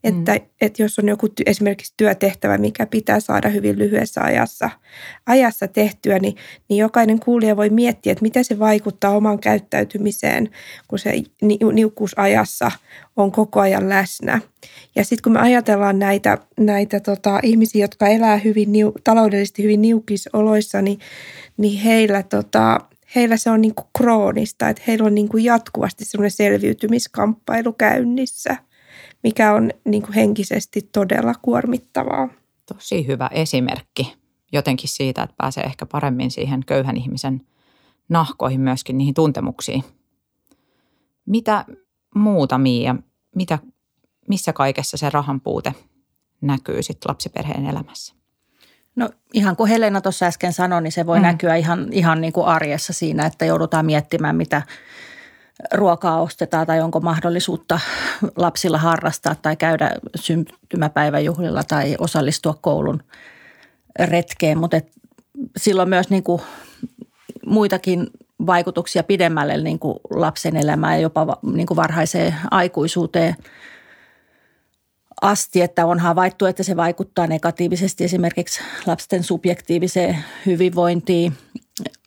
Että, 0.03 0.34
mm. 0.34 0.41
että 0.62 0.84
jos 0.84 1.00
on 1.00 1.07
joku 1.07 1.27
esimerkiksi 1.45 1.93
työtehtävä, 1.98 2.57
mikä 2.57 2.86
pitää 2.86 3.19
saada 3.19 3.50
hyvin 3.50 3.79
lyhyessä 3.79 4.22
ajassa, 4.22 4.69
ajassa 5.25 5.67
tehtyä, 5.67 6.19
niin, 6.19 6.36
niin 6.69 6.77
jokainen 6.77 7.19
kuulija 7.19 7.57
voi 7.57 7.69
miettiä, 7.69 8.12
että 8.12 8.22
miten 8.22 8.45
se 8.45 8.60
vaikuttaa 8.60 9.15
omaan 9.15 9.39
käyttäytymiseen, 9.39 10.50
kun 10.88 11.00
se 11.00 11.13
niukkuusajassa 11.74 12.72
on 13.15 13.31
koko 13.31 13.60
ajan 13.60 13.89
läsnä. 13.89 14.41
Ja 14.95 15.03
sitten 15.03 15.24
kun 15.24 15.31
me 15.31 15.39
ajatellaan 15.39 16.00
näitä, 16.00 16.38
näitä 16.60 17.00
tota, 17.00 17.39
ihmisiä, 17.43 17.84
jotka 17.84 18.07
elää 18.07 18.38
hyvin 18.38 18.69
taloudellisesti 19.03 19.63
hyvin 19.63 19.81
niukissa 19.81 20.29
oloissa, 20.34 20.81
niin, 20.81 21.00
niin 21.57 21.79
heillä 21.79 22.24
tota, 22.24 22.79
heillä 23.15 23.38
se 23.38 23.50
on 23.50 23.62
niin 23.62 23.75
kuin 23.75 23.88
kroonista, 23.98 24.69
että 24.69 24.84
heillä 24.88 25.05
on 25.05 25.15
niin 25.15 25.29
kuin 25.29 25.43
jatkuvasti 25.43 26.05
semmoinen 26.05 26.31
selviytymiskamppailu 26.31 27.74
käynnissä, 27.74 28.55
mikä 29.25 29.53
on 29.53 29.72
niin 29.86 30.03
kuin 30.03 30.13
henkisesti 30.13 30.89
todella 30.91 31.34
kuormittavaa. 31.41 32.29
Tosi 32.65 33.08
hyvä 33.08 33.29
esimerkki 33.32 34.15
jotenkin 34.51 34.89
siitä, 34.89 35.24
että 35.24 35.36
pääsee 35.38 35.63
ehkä 35.63 35.86
paremmin 35.86 36.32
siihen 36.32 36.65
köyhän 36.65 36.98
ihmisen 36.98 37.41
nahkoihin 38.10 38.62
myöskin 38.62 38.98
niihin 38.98 39.13
tuntemuksiin. 39.13 39.84
Mitä 41.25 41.65
muuta 42.15 42.58
Miia, 42.58 42.96
mitä, 43.36 43.60
missä 44.27 44.53
kaikessa 44.53 44.98
se 44.98 45.10
rahan 45.10 45.41
puute 45.41 45.74
näkyy 46.41 46.84
sitten 46.84 47.10
lapsiperheen 47.10 47.65
elämässä? 47.65 48.15
No 48.96 49.10
ihan 49.34 49.55
kuin 49.55 49.70
Helena 49.70 50.01
tuossa 50.01 50.25
äsken 50.25 50.53
sanoi, 50.53 50.82
niin 50.82 50.91
se 50.91 51.05
voi 51.05 51.17
mm. 51.17 51.24
näkyä 51.24 51.55
ihan, 51.55 51.88
ihan 51.91 52.22
niin 52.22 52.34
kuin 52.34 52.48
arjessa 52.48 52.94
siinä, 52.94 53.25
että 53.25 53.46
joudutaan 53.46 53.86
miettimään, 53.86 54.36
mitä 54.36 54.62
ruokaa 55.74 56.21
ostetaan 56.21 56.67
tai 56.67 56.81
onko 56.81 57.00
mahdollisuutta 57.00 57.79
lapsilla 58.35 58.77
harrastaa 58.77 59.35
tai 59.35 59.55
käydä 59.55 59.91
syntymäpäiväjuhlilla 60.15 61.63
tai 61.63 61.95
osallistua 62.00 62.57
koulun 62.62 63.03
retkeen. 64.00 64.57
Mutta 64.57 64.81
silloin 65.57 65.89
myös 65.89 66.09
niin 66.09 66.24
kuin 66.24 66.41
muitakin 67.45 68.07
vaikutuksia 68.45 69.03
pidemmälle 69.03 69.57
niin 69.57 69.79
kuin 69.79 70.00
lapsen 70.09 70.55
elämään 70.55 70.93
ja 70.93 71.01
jopa 71.01 71.38
niin 71.53 71.67
kuin 71.67 71.75
varhaiseen 71.75 72.35
aikuisuuteen– 72.51 73.35
asti, 75.21 75.62
että 75.62 75.85
on 75.85 76.00
havaittu, 76.00 76.45
että 76.45 76.63
se 76.63 76.75
vaikuttaa 76.75 77.27
negatiivisesti 77.27 78.03
esimerkiksi 78.03 78.62
lapsen 78.85 79.24
subjektiiviseen 79.24 80.17
hyvinvointiin. 80.45 81.33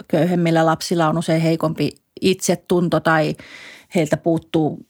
Köyhemmillä 0.08 0.66
lapsilla 0.66 1.08
on 1.08 1.18
usein 1.18 1.42
heikompi 1.42 1.92
itsetunto 2.20 3.00
tai 3.00 3.36
heiltä 3.94 4.16
puuttuu 4.16 4.86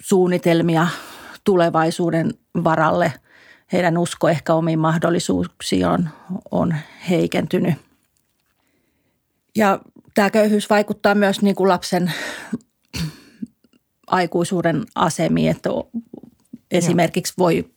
suunnitelmia 0.00 0.86
tulevaisuuden 1.44 2.30
varalle. 2.64 3.12
Heidän 3.72 3.98
usko 3.98 4.28
ehkä 4.28 4.54
omiin 4.54 4.78
mahdollisuuksiin 4.78 5.86
on, 5.86 6.08
on 6.50 6.74
heikentynyt. 7.10 7.74
Ja 9.56 9.80
tämä 10.14 10.30
köyhyys 10.30 10.70
vaikuttaa 10.70 11.14
myös 11.14 11.42
niin 11.42 11.54
kuin 11.54 11.68
lapsen 11.68 12.12
aikuisuuden 14.06 14.84
asemiin, 14.94 15.50
että 15.50 15.70
Esimerkiksi 16.74 17.34
voi, 17.38 17.70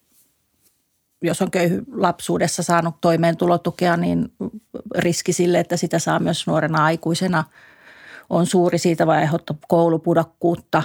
jos 1.22 1.42
on 1.42 1.52
köyhy 1.52 1.84
lapsuudessa 1.92 2.64
saanut 2.64 3.02
toimeentulotukea, 3.02 3.98
niin 3.98 4.34
riski 4.98 5.34
sille, 5.34 5.60
että 5.60 5.78
sitä 5.78 6.00
saa 6.00 6.20
myös 6.20 6.48
nuorena 6.48 6.86
aikuisena 6.86 7.44
on 8.30 8.46
suuri. 8.46 8.78
Siitä 8.78 9.08
vai 9.08 9.18
aiheuttaa 9.18 9.58
koulupudokkuutta. 9.68 10.84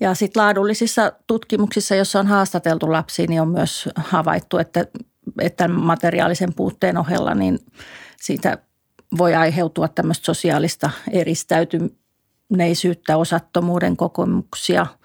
Ja 0.00 0.14
sitten 0.14 0.42
laadullisissa 0.42 1.12
tutkimuksissa, 1.26 1.94
joissa 1.94 2.20
on 2.20 2.26
haastateltu 2.26 2.92
lapsia, 2.92 3.26
niin 3.28 3.42
on 3.42 3.48
myös 3.48 3.88
havaittu, 3.96 4.58
että, 4.58 4.86
että 5.40 5.68
materiaalisen 5.68 6.54
puutteen 6.54 6.98
ohella 6.98 7.34
niin 7.34 7.58
siitä 8.20 8.58
voi 9.18 9.34
aiheutua 9.34 9.88
tämmöistä 9.88 10.24
sosiaalista 10.24 10.90
eristäytyneisyyttä, 11.10 13.16
osattomuuden 13.16 13.96
kokemuksia– 13.96 14.86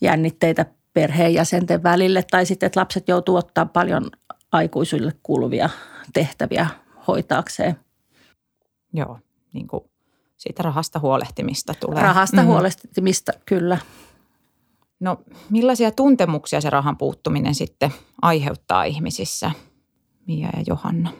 jännitteitä 0.00 0.66
perheenjäsenten 0.94 1.82
välille 1.82 2.24
tai 2.30 2.46
sitten, 2.46 2.66
että 2.66 2.80
lapset 2.80 3.08
joutuu 3.08 3.36
ottaa 3.36 3.66
paljon 3.66 4.10
aikuisille 4.52 5.12
kuuluvia 5.22 5.70
tehtäviä 6.12 6.66
hoitaakseen. 7.06 7.76
Joo, 8.92 9.18
niin 9.58 9.68
kuin 9.68 9.84
siitä 10.36 10.62
rahasta 10.62 10.98
huolehtimista 10.98 11.74
tulee. 11.80 12.02
Rahasta 12.02 12.36
mm-hmm. 12.36 12.52
huolehtimista, 12.52 13.32
kyllä. 13.46 13.78
No 15.00 15.20
millaisia 15.50 15.90
tuntemuksia 15.90 16.60
se 16.60 16.70
rahan 16.70 16.96
puuttuminen 16.96 17.54
sitten 17.54 17.90
aiheuttaa 18.22 18.84
ihmisissä, 18.84 19.50
Mia 20.26 20.48
ja 20.56 20.62
Johanna? 20.66 21.12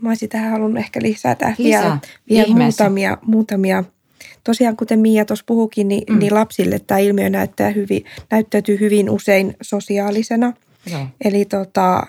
Mä 0.00 0.08
olisin 0.08 0.28
tähän 0.28 0.50
halunnut 0.50 0.78
ehkä 0.78 1.00
lisätä 1.02 1.54
Lisää. 1.58 1.80
vielä, 1.80 1.98
vielä 2.28 2.64
muutamia, 2.64 3.18
muutamia 3.22 3.84
Tosiaan, 4.44 4.76
kuten 4.76 4.98
Mia 4.98 5.24
tuossa 5.24 5.44
puhukin, 5.46 5.88
niin, 5.88 6.04
mm. 6.10 6.18
niin 6.18 6.34
lapsille 6.34 6.78
tämä 6.78 6.98
ilmiö 6.98 7.30
näyttää 7.30 7.70
hyvin, 7.70 8.04
näyttäytyy 8.30 8.80
hyvin 8.80 9.10
usein 9.10 9.56
sosiaalisena. 9.62 10.52
Joo. 10.90 11.06
Eli 11.24 11.44
tota, 11.44 12.06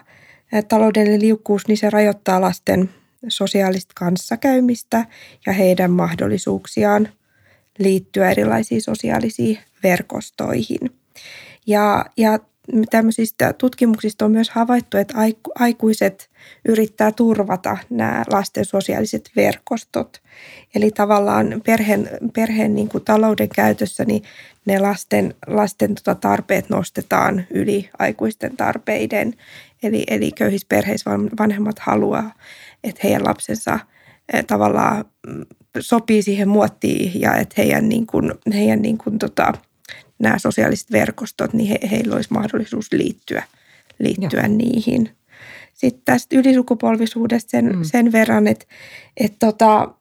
taloudellinen 0.67 1.21
liukkuus, 1.21 1.67
niin 1.67 1.77
se 1.77 1.89
rajoittaa 1.89 2.41
lasten 2.41 2.89
sosiaalista 3.27 3.93
kanssakäymistä 3.95 5.05
ja 5.45 5.53
heidän 5.53 5.91
mahdollisuuksiaan 5.91 7.09
liittyä 7.79 8.31
erilaisiin 8.31 8.81
sosiaalisiin 8.81 9.59
verkostoihin. 9.83 10.79
Ja, 11.67 12.05
ja 12.17 12.39
tämmöisistä 12.89 13.53
tutkimuksista 13.53 14.25
on 14.25 14.31
myös 14.31 14.49
havaittu, 14.49 14.97
että 14.97 15.13
aikuiset 15.55 16.29
yrittää 16.67 17.11
turvata 17.11 17.77
nämä 17.89 18.23
lasten 18.31 18.65
sosiaaliset 18.65 19.31
verkostot. 19.35 20.21
Eli 20.75 20.91
tavallaan 20.91 21.61
perheen, 21.65 22.09
perheen 22.35 22.75
niin 22.75 22.89
kuin 22.89 23.03
talouden 23.03 23.49
käytössä 23.49 24.05
niin 24.05 24.23
ne 24.65 24.79
lasten, 24.79 25.35
lasten 25.47 25.95
tota 25.95 26.15
tarpeet 26.15 26.69
nostetaan 26.69 27.45
yli 27.49 27.89
aikuisten 27.99 28.57
tarpeiden. 28.57 29.33
Eli, 29.83 30.03
eli 30.07 30.31
köyhissä 30.31 30.67
perheissä 30.69 31.09
vanhemmat 31.39 31.79
haluaa, 31.79 32.31
että 32.85 33.01
heidän 33.03 33.25
lapsensa 33.25 33.79
eh, 34.33 34.45
tavallaan 34.45 35.05
mm, 35.27 35.45
sopii 35.79 36.21
siihen 36.21 36.49
muottiin 36.49 37.21
ja 37.21 37.35
että 37.35 37.55
heidän, 37.57 37.89
niin 37.89 38.07
kuin, 38.07 38.31
heidän 38.53 38.81
niin 38.81 38.97
kuin 38.97 39.19
tota, 39.19 39.53
nämä 40.19 40.39
sosiaaliset 40.39 40.91
verkostot, 40.91 41.53
niin 41.53 41.69
he, 41.69 41.79
heillä 41.91 42.15
olisi 42.15 42.33
mahdollisuus 42.33 42.91
liittyä, 42.91 43.43
liittyä 43.99 44.47
niihin. 44.47 45.09
Sitten 45.73 46.01
tästä 46.05 46.35
ylisukupolvisuudesta 46.35 47.49
sen, 47.49 47.75
mm. 47.75 47.83
sen 47.83 48.11
verran, 48.11 48.47
että, 48.47 48.65
että 49.17 49.37
tota, 49.39 49.93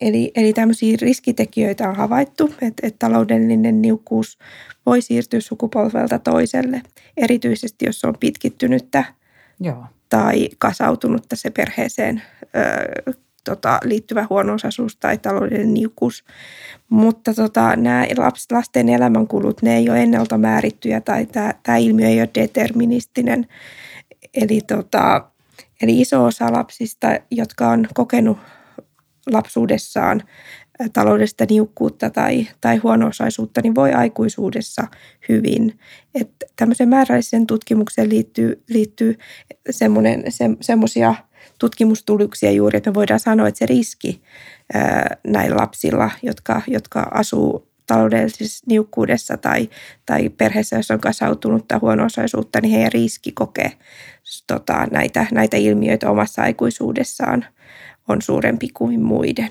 eli, 0.00 0.32
eli 0.34 0.52
tämmöisiä 0.52 0.96
riskitekijöitä 1.00 1.88
on 1.88 1.96
havaittu, 1.96 2.54
että, 2.62 2.86
että 2.86 3.06
taloudellinen 3.06 3.82
niukkuus 3.82 4.38
voi 4.86 5.02
siirtyä 5.02 5.40
sukupolvelta 5.40 6.18
toiselle, 6.18 6.82
erityisesti 7.16 7.86
jos 7.86 8.04
on 8.04 8.14
pitkittynyttä 8.20 9.04
Joo. 9.60 9.84
tai 10.08 10.48
kasautunutta 10.58 11.36
se 11.36 11.50
perheeseen 11.50 12.22
ö, 13.06 13.12
tota, 13.44 13.80
liittyvä 13.84 14.26
huono 14.30 14.56
tai 15.00 15.18
taloudellinen 15.18 15.74
niukkuus. 15.74 16.24
Mutta 16.88 17.34
tota, 17.34 17.76
nämä 17.76 18.06
lasten 18.50 18.88
elämänkulut, 18.88 19.62
ne 19.62 19.76
ei 19.76 19.90
ole 19.90 20.02
ennalta 20.02 20.38
määrittyjä 20.38 21.00
tai 21.00 21.26
tämä 21.62 21.76
ilmiö 21.76 22.08
ei 22.08 22.20
ole 22.20 22.30
deterministinen. 22.34 23.46
Eli, 24.34 24.60
tota, 24.60 25.24
eli 25.82 26.00
iso 26.00 26.24
osa 26.24 26.52
lapsista, 26.52 27.08
jotka 27.30 27.68
on 27.68 27.88
kokenut 27.94 28.38
lapsuudessaan 29.32 30.22
taloudellista 30.92 31.44
niukkuutta 31.50 32.10
tai, 32.10 32.46
tai 32.60 32.76
huono-osaisuutta, 32.76 33.60
niin 33.62 33.74
voi 33.74 33.92
aikuisuudessa 33.92 34.86
hyvin. 35.28 35.78
Että 36.14 36.46
tämmöiseen 36.56 36.88
määrälliseen 36.88 37.46
tutkimukseen 37.46 38.08
liittyy, 38.08 38.62
liittyy 38.68 39.18
semmoisia 40.60 41.14
tutkimustuloksia 41.58 42.50
juuri, 42.50 42.76
että 42.76 42.90
me 42.90 42.94
voidaan 42.94 43.20
sanoa, 43.20 43.48
että 43.48 43.58
se 43.58 43.66
riski 43.66 44.22
näillä 45.26 45.56
lapsilla, 45.56 46.10
jotka, 46.22 46.62
jotka 46.66 47.00
asuu 47.00 47.68
taloudellisessa 47.86 48.64
niukkuudessa 48.68 49.36
tai, 49.36 49.68
tai 50.06 50.28
perheessä, 50.28 50.76
jos 50.76 50.90
on 50.90 51.00
kasautunutta 51.00 51.78
huono-osaisuutta, 51.78 52.60
niin 52.60 52.72
heidän 52.72 52.92
riski 52.92 53.32
kokee 53.32 53.72
tota, 54.46 54.86
näitä, 54.90 55.26
näitä 55.32 55.56
ilmiöitä 55.56 56.10
omassa 56.10 56.42
aikuisuudessaan 56.42 57.44
on 58.08 58.22
suurempi 58.22 58.68
kuin 58.74 59.02
muiden. 59.02 59.50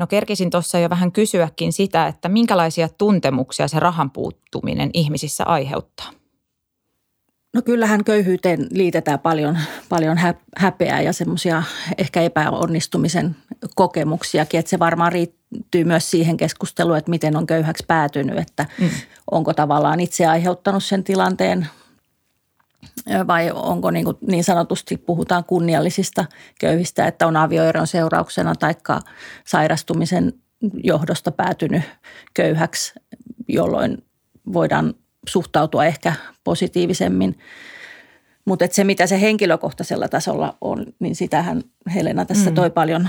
No 0.00 0.06
kerkisin 0.06 0.50
tuossa 0.50 0.78
jo 0.78 0.90
vähän 0.90 1.12
kysyäkin 1.12 1.72
sitä, 1.72 2.06
että 2.06 2.28
minkälaisia 2.28 2.88
tuntemuksia 2.88 3.68
se 3.68 3.80
rahan 3.80 4.10
puuttuminen 4.10 4.90
ihmisissä 4.94 5.44
aiheuttaa? 5.44 6.10
No 7.54 7.62
kyllähän 7.62 8.04
köyhyyteen 8.04 8.66
liitetään 8.70 9.18
paljon, 9.18 9.58
paljon 9.88 10.18
häpeää 10.56 11.02
ja 11.02 11.12
semmoisia 11.12 11.62
ehkä 11.98 12.22
epäonnistumisen 12.22 13.36
kokemuksiakin, 13.74 14.60
että 14.60 14.70
se 14.70 14.78
varmaan 14.78 15.12
riittyy 15.52 15.84
myös 15.84 16.10
siihen 16.10 16.36
keskusteluun, 16.36 16.96
että 16.96 17.10
miten 17.10 17.36
on 17.36 17.46
köyhäksi 17.46 17.84
päätynyt, 17.86 18.38
että 18.38 18.66
mm. 18.80 18.90
onko 19.30 19.54
tavallaan 19.54 20.00
itse 20.00 20.26
aiheuttanut 20.26 20.84
sen 20.84 21.04
tilanteen 21.04 21.66
vai 23.26 23.50
onko 23.54 23.90
niin, 23.90 24.04
kuin 24.04 24.16
niin 24.26 24.44
sanotusti 24.44 24.96
puhutaan 24.96 25.44
kunniallisista 25.44 26.24
köyhistä, 26.60 27.06
että 27.06 27.26
on 27.26 27.36
avioeron 27.36 27.86
seurauksena 27.86 28.54
tai 28.54 28.74
sairastumisen 29.46 30.32
johdosta 30.84 31.32
päätynyt 31.32 31.82
köyhäksi, 32.34 32.92
jolloin 33.48 34.04
voidaan 34.52 34.94
suhtautua 35.28 35.84
ehkä 35.84 36.12
positiivisemmin. 36.44 37.38
Mutta 38.44 38.64
se, 38.70 38.84
mitä 38.84 39.06
se 39.06 39.20
henkilökohtaisella 39.20 40.08
tasolla 40.08 40.56
on, 40.60 40.86
niin 40.98 41.16
sitähän 41.16 41.62
Helena 41.94 42.24
tässä 42.24 42.50
mm. 42.50 42.54
toi 42.54 42.70
paljon 42.70 43.08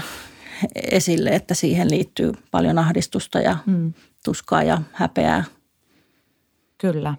esille, 0.76 1.30
että 1.30 1.54
siihen 1.54 1.92
liittyy 1.92 2.32
paljon 2.52 2.78
ahdistusta 2.80 3.40
ja 3.40 3.58
mm. 3.66 3.94
tuskaa 4.26 4.64
ja 4.64 4.82
häpeää. 4.94 5.44
Kyllä. 6.78 7.16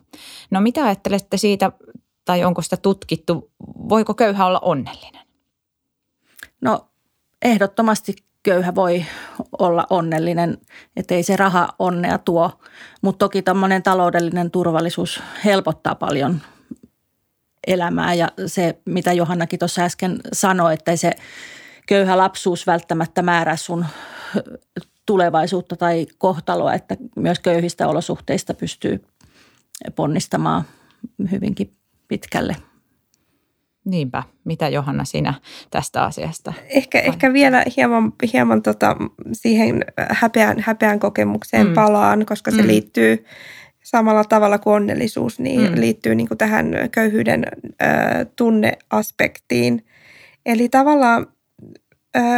No 0.50 0.60
mitä 0.60 0.84
ajattelette 0.84 1.36
siitä, 1.36 1.72
tai 2.24 2.44
onko 2.44 2.62
sitä 2.62 2.76
tutkittu, 2.76 3.50
voiko 3.88 4.14
köyhä 4.14 4.46
olla 4.46 4.60
onnellinen? 4.62 5.26
No 6.60 6.88
ehdottomasti 7.42 8.14
köyhä 8.42 8.74
voi 8.74 9.04
olla 9.58 9.86
onnellinen, 9.90 10.58
ettei 10.96 11.22
se 11.22 11.36
raha 11.36 11.68
onnea 11.78 12.18
tuo. 12.18 12.50
Mutta 13.02 13.18
toki 13.18 13.42
tämmöinen 13.42 13.82
taloudellinen 13.82 14.50
turvallisuus 14.50 15.22
helpottaa 15.44 15.94
paljon 15.94 16.40
elämää 17.66 18.14
ja 18.14 18.28
se, 18.46 18.78
mitä 18.84 19.12
Johannakin 19.12 19.58
tuossa 19.58 19.82
äsken 19.82 20.20
sanoi, 20.32 20.74
että 20.74 20.96
se 20.96 21.12
köyhä 21.88 22.16
lapsuus 22.16 22.66
välttämättä 22.66 23.22
määrää 23.22 23.56
sun 23.56 23.86
tulevaisuutta 25.06 25.76
tai 25.76 26.06
kohtaloa, 26.18 26.74
että 26.74 26.96
myös 27.16 27.40
köyhistä 27.40 27.88
olosuhteista 27.88 28.54
pystyy 28.54 29.04
ponnistamaan 29.96 30.64
hyvinkin 31.30 31.72
pitkälle– 32.08 32.56
Niinpä. 33.84 34.22
Mitä 34.44 34.68
Johanna 34.68 35.04
sinä 35.04 35.34
tästä 35.70 36.04
asiasta? 36.04 36.52
Ehkä, 36.68 37.00
ehkä 37.00 37.32
vielä 37.32 37.64
hieman, 37.76 38.12
hieman 38.32 38.62
tota, 38.62 38.96
siihen 39.32 39.84
häpeän, 40.10 40.60
häpeän 40.60 41.00
kokemukseen 41.00 41.66
mm. 41.66 41.74
palaan, 41.74 42.26
koska 42.26 42.50
se 42.50 42.62
mm. 42.62 42.68
liittyy 42.68 43.24
samalla 43.82 44.24
tavalla 44.24 44.58
kuin 44.58 44.74
onnellisuus, 44.74 45.40
niin 45.40 45.70
mm. 45.70 45.80
liittyy 45.80 46.14
niin 46.14 46.28
kuin 46.28 46.38
tähän 46.38 46.74
köyhyyden 46.92 47.44
ö, 47.64 47.86
tunneaspektiin. 48.36 49.84
Eli 50.46 50.68
tavallaan 50.68 51.26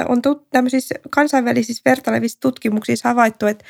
on 0.08 0.22
tut, 0.22 0.50
tämmöisissä 0.50 0.94
kansainvälisissä 1.10 1.82
vertailevissa 1.84 2.40
tutkimuksissa 2.40 3.08
havaittu, 3.08 3.46
että 3.46 3.64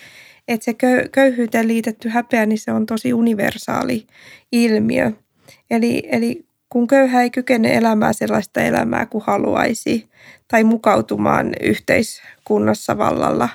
että 0.48 0.64
se 0.64 0.74
köyhyyteen 1.12 1.68
liitetty 1.68 2.08
häpeä, 2.08 2.46
niin 2.46 2.58
se 2.58 2.72
on 2.72 2.86
tosi 2.86 3.12
universaali 3.12 4.06
ilmiö. 4.52 5.12
Eli, 5.70 6.02
eli 6.12 6.46
kun 6.68 6.86
köyhä 6.86 7.22
ei 7.22 7.30
kykene 7.30 7.74
elämään 7.74 8.14
sellaista 8.14 8.60
elämää 8.60 9.06
kuin 9.06 9.24
haluaisi 9.26 10.08
tai 10.48 10.64
mukautumaan 10.64 11.52
yhteiskunnassa 11.62 12.98
vallalla 12.98 13.48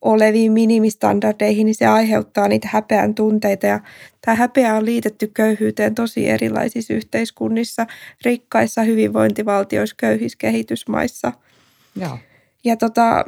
oleviin 0.00 0.52
minimistandardeihin, 0.52 1.64
niin 1.64 1.74
se 1.74 1.86
aiheuttaa 1.86 2.48
niitä 2.48 2.68
häpeän 2.72 3.14
tunteita. 3.14 3.66
Ja 3.66 3.80
tämä 4.20 4.34
häpeä 4.34 4.74
on 4.74 4.84
liitetty 4.84 5.30
köyhyyteen 5.34 5.94
tosi 5.94 6.28
erilaisissa 6.28 6.94
yhteiskunnissa, 6.94 7.86
rikkaissa 8.24 8.82
hyvinvointivaltioissa, 8.82 9.96
köyhissä 9.98 10.38
kehitysmaissa. 10.38 11.32
Joo. 11.96 12.18
Ja 12.64 12.76
tota, 12.76 13.24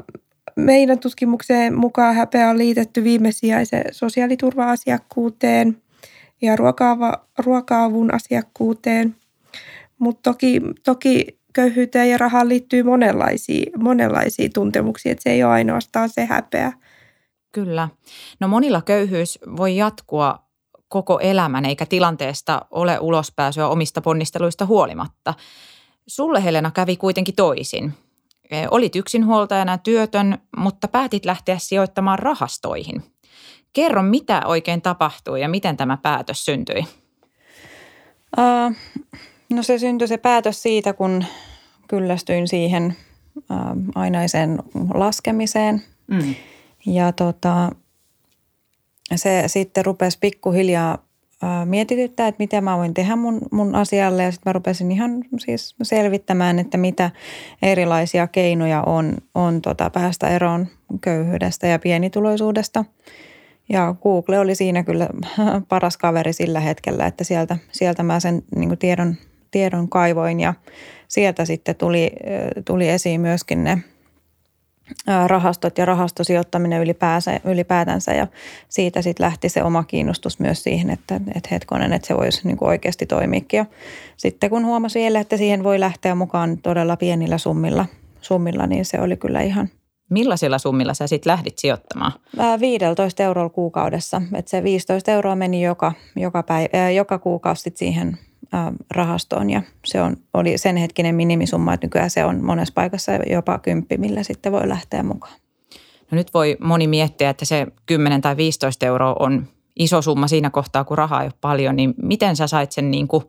meidän 0.57 0.99
tutkimukseen 0.99 1.75
mukaan 1.75 2.15
häpeä 2.15 2.51
on 2.51 2.59
liitetty 2.59 3.05
viimesijaisen 3.05 3.85
sosiaaliturva-asiakkuuteen– 3.93 5.77
ja 6.43 6.57
ruoka-avun 7.39 8.15
asiakkuuteen. 8.15 9.17
Mutta 9.99 10.31
toki, 10.31 10.61
toki 10.85 11.39
köyhyyteen 11.53 12.11
ja 12.11 12.19
rahaan 12.19 12.49
liittyy 12.49 12.83
monenlaisia, 12.83 13.71
monenlaisia 13.79 14.49
tuntemuksia, 14.55 15.13
että 15.13 15.23
se 15.23 15.31
ei 15.31 15.45
ole 15.45 15.53
ainoastaan 15.53 16.09
se 16.09 16.25
häpeä. 16.25 16.73
Kyllä. 17.53 17.89
No 18.41 18.49
monilla 18.49 18.83
köyhyys 18.83 19.39
voi 19.57 19.77
jatkua 19.77 20.39
koko 20.89 21.19
elämän, 21.19 21.65
eikä 21.65 21.87
tilanteesta 21.87 22.67
ole 22.71 22.99
ulospääsyä 22.99 23.69
omista 23.69 24.01
ponnisteluista 24.01 24.67
huolimatta. 24.67 25.35
Sulle 26.07 26.45
Helena 26.45 26.71
kävi 26.71 26.97
kuitenkin 26.97 27.35
toisin. 27.35 27.95
Olit 28.71 28.97
yksinhuoltajana 28.97 29.79
työtön, 29.79 30.39
mutta 30.57 30.89
päätit 30.89 31.25
lähteä 31.25 31.59
sijoittamaan 31.59 32.19
rahastoihin– 32.19 33.03
Kerro, 33.77 34.03
mitä 34.03 34.43
oikein 34.45 34.83
tapahtui 34.83 35.41
ja 35.41 35.49
miten 35.49 35.77
tämä 35.77 35.97
päätös 35.97 36.45
syntyi? 36.45 36.85
Uh, 38.39 38.77
no 39.53 39.63
se 39.63 39.79
syntyi 39.79 40.09
se 40.09 40.17
päätös 40.17 40.63
siitä, 40.63 40.93
kun 40.93 41.25
kyllästyin 41.89 42.49
siihen 42.49 42.97
uh, 43.37 43.47
ainaiseen 43.95 44.59
laskemiseen. 44.95 45.83
Mm. 46.07 46.35
Ja 46.87 47.13
tota, 47.13 47.71
se 49.17 49.43
sitten 49.47 49.85
rupesi 49.85 50.19
pikkuhiljaa 50.21 51.06
mietityttää, 51.65 52.29
että 52.29 52.43
mitä 52.43 52.61
mä 52.61 52.77
voin 52.79 52.95
tehdä 52.95 53.17
mun, 53.17 53.41
mun 53.53 53.75
asialle. 53.75 54.23
Ja 54.23 54.31
sitten 54.31 54.51
mä 54.51 54.53
rupesin 54.53 54.93
ihan 54.93 55.25
siis 55.39 55.75
selvittämään, 55.83 56.59
että 56.59 56.79
mitä 56.79 57.11
erilaisia 57.63 58.27
keinoja 58.27 58.83
on, 58.83 59.17
on 59.35 59.63
tota 59.63 59.91
päästä 59.91 60.29
eroon 60.29 60.67
köyhyydestä 61.01 61.67
ja 61.67 61.79
pienituloisuudesta. 61.79 62.85
Ja 63.69 63.95
Google 64.03 64.39
oli 64.39 64.55
siinä 64.55 64.83
kyllä 64.83 65.09
paras 65.69 65.97
kaveri 65.97 66.33
sillä 66.33 66.61
hetkellä, 66.61 67.07
että 67.07 67.25
sieltä, 67.25 67.57
sieltä 67.73 68.03
mä 68.03 68.21
sen 68.21 68.43
niin 68.57 68.79
tiedon, 68.79 69.15
tiedon 69.51 69.89
kaivoin 69.89 70.41
ja 70.41 70.55
sieltä 71.09 71.45
sitten 71.45 71.77
tuli, 71.77 72.11
tuli 72.65 72.89
esiin 72.89 73.21
myöskin 73.21 73.65
ne– 73.65 73.79
rahastot 75.27 75.79
ja 75.79 75.85
rahastosijoittaminen 75.85 76.83
ylipäänsä, 76.83 77.41
ylipäätänsä 77.45 78.13
ja 78.13 78.27
siitä 78.69 79.03
sitten 79.03 79.25
lähti 79.25 79.49
se 79.49 79.63
oma 79.63 79.85
kiinnostus 79.85 80.39
myös 80.39 80.63
siihen, 80.63 80.91
että, 80.91 81.21
että 81.35 81.49
hetkonen, 81.51 81.93
että 81.93 82.09
se 82.09 82.17
voisi 82.17 82.41
niin 82.45 82.57
kuin 82.57 82.69
oikeasti 82.69 83.07
toimiikin. 83.07 83.59
Ja 83.59 83.67
sitten 84.17 84.51
kun 84.51 84.65
huomasi 84.65 84.99
vielä, 84.99 85.21
että 85.21 85.37
siihen 85.37 85.65
voi 85.65 85.81
lähteä 85.81 86.15
mukaan 86.15 86.59
todella 86.59 86.97
pienillä 86.97 87.39
summilla, 87.39 87.87
summilla 88.21 88.67
niin 88.67 88.85
se 88.85 89.01
oli 89.01 89.17
kyllä 89.17 89.41
ihan– 89.41 89.69
Millaisilla 90.11 90.59
summilla 90.59 90.95
sä 90.95 91.07
sitten 91.07 91.31
lähdit 91.31 91.59
sijoittamaan? 91.59 92.13
15 92.61 93.23
eurolla 93.23 93.51
kuukaudessa. 93.51 94.23
että 94.35 94.51
se 94.51 94.63
15 94.63 95.13
euroa 95.13 95.37
meni 95.37 95.63
joka, 95.63 95.93
joka, 96.17 96.43
päivä, 96.43 96.91
joka 96.91 97.19
kuukausi 97.19 97.73
siihen 97.75 98.19
rahastoon 98.91 99.51
ja 99.51 99.63
se 99.85 100.03
on, 100.03 100.17
oli 100.35 100.59
sen 100.59 100.77
hetkinen 100.77 101.15
minimisumma, 101.15 101.75
että 101.75 101.87
nykyään 101.87 102.11
se 102.11 102.25
on 102.25 102.45
monessa 102.45 102.75
paikassa 102.75 103.13
jopa 103.13 103.59
kymppi, 103.59 103.97
millä 103.97 104.23
sitten 104.23 104.53
voi 104.53 104.69
lähteä 104.69 105.03
mukaan. 105.03 105.35
No 106.11 106.17
nyt 106.17 106.35
voi 106.35 106.57
moni 106.61 106.87
miettiä, 106.87 107.31
että 107.31 107.45
se 107.45 107.67
10 107.87 108.21
tai 108.21 108.37
15 108.37 108.87
euroa 108.87 109.17
on 109.19 109.47
iso 109.77 110.03
summa 110.03 110.29
siinä 110.29 110.51
kohtaa, 110.51 110.85
kun 110.85 110.99
rahaa 110.99 111.23
ei 111.23 111.27
ole 111.27 111.35
paljon, 111.41 111.77
niin 111.77 111.95
miten 112.03 112.37
sä 112.37 112.47
sait 112.47 112.73
sen 112.73 112.91
niin 112.91 113.09
kuin 113.09 113.25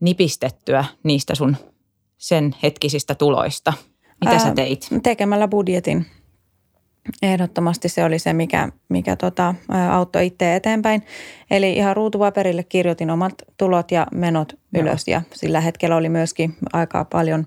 nipistettyä 0.00 0.84
niistä 1.02 1.34
sun 1.34 1.56
sen 2.18 2.54
hetkisistä 2.62 3.14
tuloista? 3.14 3.72
Mitä 4.24 4.38
sä 4.38 4.54
teit? 4.54 4.88
Tekemällä 5.02 5.48
budjetin. 5.48 6.06
Ehdottomasti 7.22 7.88
se 7.88 8.04
oli 8.04 8.18
se, 8.18 8.32
mikä, 8.32 8.68
mikä 8.88 9.16
tota, 9.16 9.54
auttoi 9.90 10.26
itse 10.26 10.56
eteenpäin. 10.56 11.02
Eli 11.50 11.72
ihan 11.72 11.96
ruutupaperille 11.96 12.62
kirjoitin 12.62 13.10
omat 13.10 13.34
tulot 13.56 13.90
ja 13.90 14.06
menot 14.14 14.52
Joo. 14.52 14.82
ylös 14.82 15.08
ja 15.08 15.22
sillä 15.34 15.60
hetkellä 15.60 15.96
oli 15.96 16.08
myöskin 16.08 16.56
aika 16.72 17.04
paljon 17.04 17.46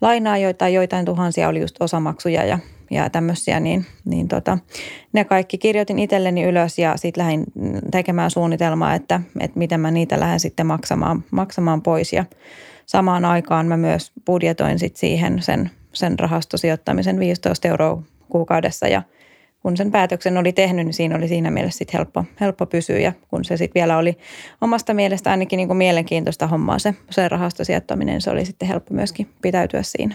lainaa, 0.00 0.38
joita 0.38 0.68
joitain 0.68 1.04
tuhansia 1.04 1.48
oli 1.48 1.60
just 1.60 1.76
osamaksuja 1.80 2.44
ja, 2.44 2.58
ja 2.90 3.10
tämmöisiä, 3.10 3.60
niin, 3.60 3.86
niin 4.04 4.28
tota, 4.28 4.58
ne 5.12 5.24
kaikki 5.24 5.58
kirjoitin 5.58 5.98
itselleni 5.98 6.44
ylös 6.44 6.78
ja 6.78 6.96
sitten 6.96 7.24
lähdin 7.24 7.44
tekemään 7.90 8.30
suunnitelmaa, 8.30 8.94
että, 8.94 9.20
että 9.40 9.58
miten 9.58 9.80
mä 9.80 9.90
niitä 9.90 10.20
lähden 10.20 10.40
sitten 10.40 10.66
maksamaan, 10.66 11.24
maksamaan 11.30 11.82
pois 11.82 12.12
ja 12.12 12.24
samaan 12.86 13.24
aikaan 13.24 13.66
mä 13.66 13.76
myös 13.76 14.12
budjetoin 14.26 14.78
sitten 14.78 15.00
siihen 15.00 15.42
sen, 15.42 15.70
sen 15.92 16.18
rahastosijoittamisen 16.18 17.18
15 17.18 17.68
euroa 17.68 18.02
kuukaudessa 18.32 18.88
ja 18.88 19.02
kun 19.62 19.76
sen 19.76 19.90
päätöksen 19.90 20.38
oli 20.38 20.52
tehnyt, 20.52 20.86
niin 20.86 20.94
siinä 20.94 21.16
oli 21.16 21.28
siinä 21.28 21.50
mielessä 21.50 21.78
sit 21.78 21.94
helppo, 21.94 22.24
helppo 22.40 22.66
pysyä 22.66 22.98
ja 22.98 23.12
kun 23.30 23.44
se 23.44 23.56
sitten 23.56 23.80
vielä 23.80 23.98
oli 23.98 24.18
omasta 24.60 24.94
mielestä 24.94 25.30
ainakin 25.30 25.56
niin 25.56 25.66
kuin 25.66 25.76
mielenkiintoista 25.76 26.46
hommaa 26.46 26.78
se, 26.78 26.94
se 27.10 27.28
rahastosijoittaminen, 27.28 28.20
se 28.20 28.30
oli 28.30 28.44
sitten 28.44 28.68
helppo 28.68 28.94
myöskin 28.94 29.28
pitäytyä 29.42 29.82
siinä. 29.82 30.14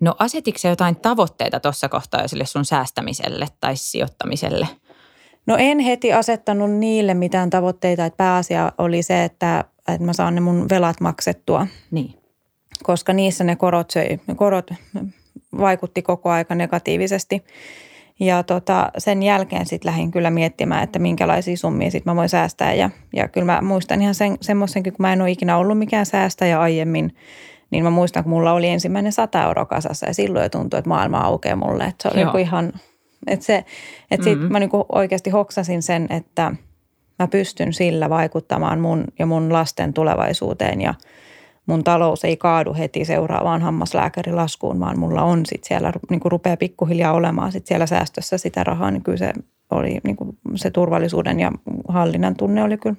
No 0.00 0.14
asetitko 0.18 0.58
se 0.58 0.68
jotain 0.68 0.96
tavoitteita 0.96 1.60
tuossa 1.60 1.88
kohtaa 1.88 2.22
jo 2.22 2.28
sille 2.28 2.46
sun 2.46 2.64
säästämiselle 2.64 3.46
tai 3.60 3.76
sijoittamiselle? 3.76 4.68
No 5.46 5.56
en 5.58 5.78
heti 5.78 6.12
asettanut 6.12 6.70
niille 6.70 7.14
mitään 7.14 7.50
tavoitteita, 7.50 8.04
että 8.04 8.16
pääasia 8.16 8.72
oli 8.78 9.02
se, 9.02 9.24
että, 9.24 9.64
että 9.88 10.06
mä 10.06 10.12
saan 10.12 10.34
ne 10.34 10.40
mun 10.40 10.66
velat 10.70 11.00
maksettua. 11.00 11.66
Niin. 11.90 12.14
Koska 12.82 13.12
niissä 13.12 13.44
ne 13.44 13.56
korot, 13.56 13.90
söi, 13.90 14.18
korot 14.36 14.70
vaikutti 15.58 16.02
koko 16.02 16.30
aika 16.30 16.54
negatiivisesti. 16.54 17.44
Ja 18.20 18.42
tota, 18.42 18.90
sen 18.98 19.22
jälkeen 19.22 19.66
sitten 19.66 19.90
lähdin 19.90 20.10
kyllä 20.10 20.30
miettimään, 20.30 20.82
että 20.82 20.98
minkälaisia 20.98 21.56
summia 21.56 21.90
sitten 21.90 22.10
mä 22.10 22.16
voin 22.16 22.28
säästää. 22.28 22.74
Ja, 22.74 22.90
ja 23.12 23.28
kyllä 23.28 23.44
mä 23.44 23.62
muistan 23.62 24.02
ihan 24.02 24.14
sen, 24.14 24.36
semmoisenkin, 24.40 24.92
kun 24.92 25.04
mä 25.04 25.12
en 25.12 25.22
ole 25.22 25.30
ikinä 25.30 25.56
ollut 25.56 25.78
mikään 25.78 26.06
säästäjä 26.06 26.60
aiemmin, 26.60 27.16
niin 27.70 27.84
mä 27.84 27.90
muistan, 27.90 28.22
kun 28.24 28.32
mulla 28.32 28.52
oli 28.52 28.68
ensimmäinen 28.68 29.12
100 29.12 29.44
euroa 29.44 29.64
kasassa 29.64 30.06
ja 30.06 30.14
silloin 30.14 30.42
jo 30.42 30.48
tuntui, 30.48 30.78
että 30.78 30.88
maailma 30.88 31.18
aukeaa 31.18 31.56
mulle. 31.56 31.84
Että 31.84 32.02
se 32.02 32.08
oli 32.14 32.20
Joo. 32.20 32.36
ihan, 32.36 32.72
että 33.26 33.46
se, 33.46 33.64
että 34.10 34.24
sit 34.24 34.38
mm-hmm. 34.38 34.52
mä 34.52 34.60
niinku 34.60 34.86
oikeasti 34.92 35.30
hoksasin 35.30 35.82
sen, 35.82 36.06
että 36.10 36.52
mä 37.18 37.28
pystyn 37.28 37.72
sillä 37.72 38.10
vaikuttamaan 38.10 38.80
mun 38.80 39.04
ja 39.18 39.26
mun 39.26 39.52
lasten 39.52 39.92
tulevaisuuteen 39.92 40.80
ja– 40.80 40.94
mun 41.66 41.84
talous 41.84 42.24
ei 42.24 42.36
kaadu 42.36 42.74
heti 42.74 43.04
seuraavaan 43.04 43.62
hammaslääkärilaskuun, 43.62 44.80
vaan 44.80 44.98
mulla 44.98 45.22
on 45.22 45.46
sitten 45.46 45.68
siellä, 45.68 45.92
niin 46.10 46.20
kuin 46.20 46.32
rupeaa 46.32 46.56
pikkuhiljaa 46.56 47.12
olemaan 47.12 47.52
sit 47.52 47.66
siellä 47.66 47.86
säästössä 47.86 48.38
sitä 48.38 48.64
rahaa, 48.64 48.90
niin 48.90 49.02
kyllä 49.02 49.18
se 49.18 49.32
oli 49.70 50.00
niin 50.04 50.16
kuin 50.16 50.38
se 50.54 50.70
turvallisuuden 50.70 51.40
ja 51.40 51.52
hallinnan 51.88 52.36
tunne 52.36 52.62
oli 52.62 52.76
kyllä 52.76 52.96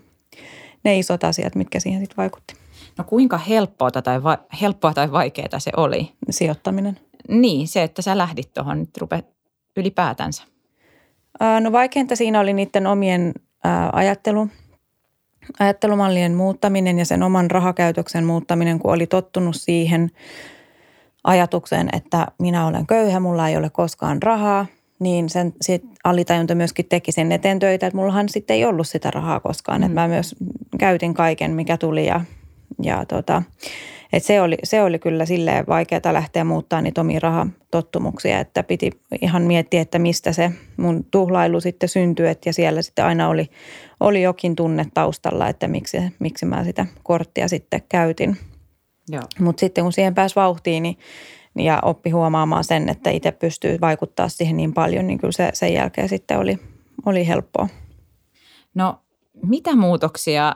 ne 0.84 1.00
isot 1.00 1.24
asiat, 1.24 1.56
mitkä 1.56 1.80
siihen 1.80 2.00
sitten 2.00 2.18
vaikutti. 2.18 2.54
No 2.98 3.04
kuinka 3.04 3.38
helppoa 3.38 3.92
tai, 3.92 4.24
va- 4.24 4.38
helppoa 4.62 4.94
tai 4.94 5.12
vaikeaa 5.12 5.60
se 5.60 5.72
oli? 5.78 6.12
Sijoittaminen. 6.30 7.00
Niin, 7.30 7.68
se, 7.68 7.84
että 7.84 8.02
sä 8.02 8.18
lähdit 8.18 8.54
tuohon 8.54 8.80
nyt 8.80 8.98
rupe 8.98 9.24
ylipäätänsä. 9.78 10.44
No 11.62 11.72
vaikeinta 11.72 12.16
siinä 12.16 12.40
oli 12.40 12.54
niiden 12.54 12.88
omien 12.88 13.34
ajattelu 13.94 14.48
ajattelumallien 15.60 16.34
muuttaminen 16.34 17.00
ja 17.00 17.06
sen 17.06 17.24
oman 17.24 17.52
rahakäytöksen 17.52 18.24
muuttaminen, 18.24 18.80
kun 18.80 18.94
oli 18.94 19.08
tottunut 19.08 19.56
siihen 19.56 20.12
ajatukseen, 21.24 21.90
että 21.94 22.28
minä 22.40 22.68
olen 22.68 22.88
köyhä, 22.88 23.20
mulla 23.20 23.50
ei 23.50 23.58
ole 23.58 23.70
koskaan 23.70 24.24
rahaa, 24.24 24.66
niin 25.00 25.30
sen 25.30 25.54
sit 25.62 25.84
alitajunta 26.04 26.56
myöskin 26.56 26.86
teki 26.86 27.12
sen 27.12 27.32
eteen 27.32 27.60
töitä, 27.60 27.88
että 27.88 27.98
mullahan 27.98 28.30
sitten 28.30 28.56
ei 28.56 28.66
ollut 28.66 28.88
sitä 28.88 29.12
rahaa 29.12 29.40
koskaan. 29.40 29.82
Mm. 29.82 29.86
Että 29.86 30.02
mä 30.02 30.08
myös 30.08 30.36
käytin 30.80 31.14
kaiken, 31.14 31.52
mikä 31.52 31.78
tuli 31.78 32.06
ja, 32.06 32.22
ja 32.84 33.06
tota, 33.06 33.44
et 34.14 34.24
se, 34.24 34.42
oli, 34.42 34.58
se 34.64 34.84
oli 34.84 35.00
kyllä 35.00 35.26
silleen 35.26 35.66
vaikeaa 35.68 36.14
lähteä 36.14 36.44
muuttaa 36.44 36.82
niitä 36.82 37.02
omia 37.02 37.20
rahatottumuksia, 37.20 38.40
että 38.40 38.64
piti 38.64 38.92
ihan 39.22 39.44
miettiä, 39.44 39.82
että 39.82 40.00
mistä 40.00 40.34
se 40.34 40.52
mun 40.78 41.06
tuhlailu 41.12 41.62
sitten 41.62 41.90
syntyi. 41.90 42.28
Et 42.28 42.46
ja 42.46 42.54
siellä 42.54 42.82
sitten 42.82 43.06
aina 43.06 43.28
oli, 43.28 43.50
oli 44.00 44.22
jokin 44.22 44.56
tunne 44.56 44.86
taustalla, 44.94 45.50
että 45.50 45.68
miksi, 45.68 45.98
miksi 46.20 46.46
mä 46.46 46.64
sitä 46.64 46.86
korttia 47.04 47.48
sitten 47.48 47.82
käytin. 47.90 48.38
Mutta 49.40 49.60
sitten 49.60 49.84
kun 49.84 49.94
siihen 49.94 50.16
pääsi 50.16 50.36
vauhtiin 50.36 50.84
niin, 50.84 50.98
ja 51.56 51.80
oppi 51.82 52.10
huomaamaan 52.10 52.64
sen, 52.64 52.90
että 52.90 53.10
itse 53.10 53.32
pystyy 53.32 53.78
vaikuttaa 53.82 54.30
siihen 54.30 54.58
niin 54.58 54.74
paljon, 54.74 55.08
niin 55.08 55.20
kyllä 55.20 55.32
se 55.32 55.50
sen 55.54 55.74
jälkeen 55.74 56.10
sitten 56.10 56.40
oli, 56.40 56.60
oli 57.06 57.28
helppoa. 57.28 57.68
No 58.76 59.00
mitä 59.46 59.76
muutoksia 59.76 60.56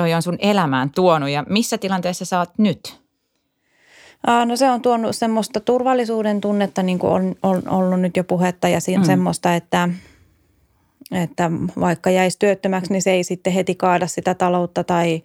toi 0.00 0.14
on 0.14 0.22
sun 0.22 0.36
elämään 0.38 0.90
tuonut 0.90 1.28
ja 1.28 1.44
missä 1.48 1.78
tilanteessa 1.78 2.24
sä 2.24 2.38
oot 2.38 2.50
nyt? 2.58 3.00
No 4.46 4.56
se 4.56 4.70
on 4.70 4.82
tuonut 4.82 5.16
semmoista 5.16 5.60
turvallisuuden 5.60 6.40
tunnetta, 6.40 6.82
niin 6.82 6.98
kuin 6.98 7.12
on, 7.12 7.34
on 7.42 7.62
ollut 7.68 8.00
nyt 8.00 8.16
jo 8.16 8.24
puhetta 8.24 8.68
ja 8.68 8.80
siinä 8.80 9.02
mm. 9.02 9.06
semmoista, 9.06 9.54
että, 9.54 9.88
että 11.12 11.50
vaikka 11.80 12.10
jäisi 12.10 12.38
työttömäksi, 12.38 12.92
niin 12.92 13.02
se 13.02 13.10
ei 13.10 13.24
sitten 13.24 13.52
heti 13.52 13.74
kaada 13.74 14.06
sitä 14.06 14.34
taloutta 14.34 14.84
tai, 14.84 15.22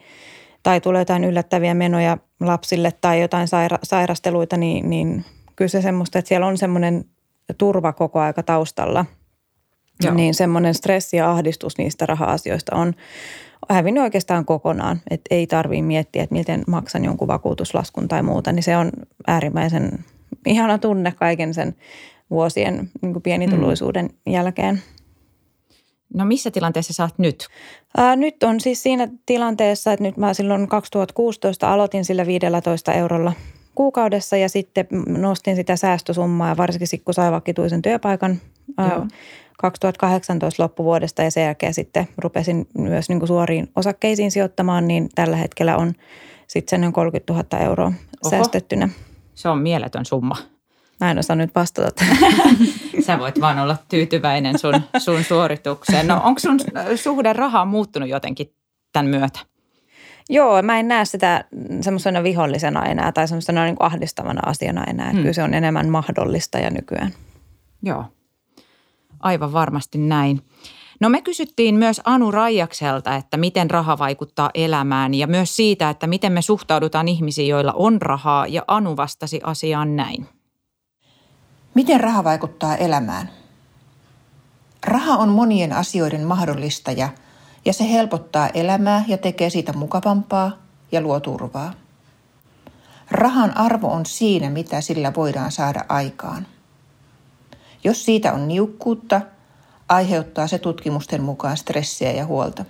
tai 0.63 0.81
tulee 0.81 1.01
jotain 1.01 1.23
yllättäviä 1.23 1.73
menoja 1.73 2.17
lapsille 2.39 2.93
tai 3.01 3.21
jotain 3.21 3.47
saira, 3.47 3.79
sairasteluita, 3.83 4.57
niin, 4.57 4.89
niin 4.89 5.25
kyllä 5.55 5.69
se 5.69 5.81
semmoista, 5.81 6.19
että 6.19 6.29
siellä 6.29 6.47
on 6.47 6.57
semmoinen 6.57 7.05
turva 7.57 7.93
koko 7.93 8.19
aika 8.19 8.43
taustalla. 8.43 9.05
Joo. 10.03 10.13
Niin 10.13 10.33
semmoinen 10.33 10.73
stressi 10.73 11.17
ja 11.17 11.31
ahdistus 11.31 11.77
niistä 11.77 12.05
raha-asioista 12.05 12.75
on, 12.75 12.93
hävinnyt 13.69 14.03
oikeastaan 14.03 14.45
kokonaan. 14.45 15.01
Että 15.09 15.35
ei 15.35 15.47
tarvitse 15.47 15.81
miettiä, 15.81 16.23
että 16.23 16.35
miten 16.35 16.63
maksan 16.67 17.05
jonkun 17.05 17.27
vakuutuslaskun 17.27 18.07
tai 18.07 18.23
muuta, 18.23 18.51
niin 18.51 18.63
se 18.63 18.77
on 18.77 18.91
äärimmäisen 19.27 20.05
ihana 20.45 20.77
tunne 20.77 21.11
kaiken 21.11 21.53
sen 21.53 21.75
vuosien 22.29 22.89
niin 23.01 23.21
pienituloisuuden 23.21 24.05
mm. 24.05 24.33
jälkeen. 24.33 24.81
No 26.13 26.25
missä 26.25 26.51
tilanteessa 26.51 26.93
sä 26.93 27.03
oot 27.03 27.17
nyt? 27.17 27.47
Ää, 27.97 28.15
nyt 28.15 28.43
on 28.43 28.59
siis 28.59 28.83
siinä 28.83 29.07
tilanteessa, 29.25 29.93
että 29.93 30.03
nyt 30.03 30.17
mä 30.17 30.33
silloin 30.33 30.67
2016 30.67 31.73
aloitin 31.73 32.05
sillä 32.05 32.25
15 32.25 32.93
eurolla 32.93 33.33
kuukaudessa 33.75 34.37
ja 34.37 34.49
sitten 34.49 34.87
nostin 35.07 35.55
sitä 35.55 35.75
säästösummaa 35.75 36.49
ja 36.49 36.57
varsinkin 36.57 36.87
kun 37.05 37.13
sai 37.13 37.31
vakituisen 37.31 37.81
työpaikan 37.81 38.41
Joo. 38.77 39.07
2018 39.57 40.63
loppuvuodesta 40.63 41.23
ja 41.23 41.31
sen 41.31 41.43
jälkeen 41.43 41.73
sitten 41.73 42.07
rupesin 42.17 42.67
myös 42.77 43.09
niin 43.09 43.19
kuin 43.19 43.27
suoriin 43.27 43.71
osakkeisiin 43.75 44.31
sijoittamaan, 44.31 44.87
niin 44.87 45.09
tällä 45.15 45.35
hetkellä 45.35 45.77
on 45.77 45.93
sitten 46.47 46.83
sen 46.83 46.93
30 46.93 47.33
000 47.33 47.65
euroa 47.65 47.87
Oho. 48.25 48.29
säästettynä. 48.29 48.89
Se 49.35 49.49
on 49.49 49.57
mieletön 49.57 50.05
summa. 50.05 50.37
Mä 50.99 51.11
en 51.11 51.19
osaa 51.19 51.35
nyt 51.35 51.55
vastata. 51.55 52.05
Sä 53.05 53.19
voit 53.19 53.41
vaan 53.41 53.59
olla 53.59 53.77
tyytyväinen 53.89 54.59
sun, 54.59 54.81
sun 54.97 55.23
suoritukseen. 55.23 56.07
No 56.07 56.21
onko 56.23 56.39
sun 56.39 56.59
suhde 56.95 57.33
rahaan 57.33 57.67
muuttunut 57.67 58.09
jotenkin 58.09 58.53
tämän 58.93 59.09
myötä? 59.09 59.39
Joo, 60.29 60.61
mä 60.61 60.79
en 60.79 60.87
näe 60.87 61.05
sitä 61.05 61.45
semmoisena 61.81 62.23
vihollisena 62.23 62.85
enää 62.85 63.11
tai 63.11 63.27
semmoisena 63.27 63.65
niin 63.65 63.75
ahdistavana 63.79 64.41
asiana 64.45 64.83
enää. 64.83 65.09
Hmm. 65.09 65.19
Kyllä 65.19 65.33
se 65.33 65.43
on 65.43 65.53
enemmän 65.53 65.89
mahdollista 65.89 66.59
ja 66.59 66.69
nykyään. 66.69 67.11
Joo, 67.83 68.05
aivan 69.19 69.53
varmasti 69.53 69.97
näin. 69.97 70.41
No 70.99 71.09
me 71.09 71.21
kysyttiin 71.21 71.75
myös 71.75 72.01
Anu 72.03 72.31
Raijakselta, 72.31 73.15
että 73.15 73.37
miten 73.37 73.69
raha 73.69 73.97
vaikuttaa 73.97 74.49
elämään 74.53 75.13
ja 75.13 75.27
myös 75.27 75.55
siitä, 75.55 75.89
että 75.89 76.07
miten 76.07 76.31
me 76.31 76.41
suhtaudutaan 76.41 77.07
ihmisiin, 77.07 77.47
joilla 77.47 77.73
on 77.75 78.01
rahaa 78.01 78.47
ja 78.47 78.63
Anu 78.67 78.97
vastasi 78.97 79.39
asiaan 79.43 79.95
näin. 79.95 80.27
Miten 81.73 81.99
raha 81.99 82.23
vaikuttaa 82.23 82.75
elämään? 82.75 83.29
Raha 84.87 85.17
on 85.17 85.29
monien 85.29 85.73
asioiden 85.73 86.23
mahdollistaja 86.23 87.09
ja 87.65 87.73
se 87.73 87.91
helpottaa 87.91 88.47
elämää 88.47 89.03
ja 89.07 89.17
tekee 89.17 89.49
siitä 89.49 89.73
mukavampaa 89.73 90.51
ja 90.91 91.01
luo 91.01 91.19
turvaa. 91.19 91.73
Rahan 93.11 93.57
arvo 93.57 93.87
on 93.87 94.05
siinä, 94.05 94.49
mitä 94.49 94.81
sillä 94.81 95.13
voidaan 95.15 95.51
saada 95.51 95.85
aikaan. 95.89 96.47
Jos 97.85 98.05
siitä 98.05 98.33
on 98.33 98.47
niukkuutta, 98.47 99.21
aiheuttaa 99.89 100.47
se 100.47 100.59
tutkimusten 100.59 101.23
mukaan 101.23 101.57
stressiä 101.57 102.11
ja 102.11 102.25
huolta. 102.25 102.65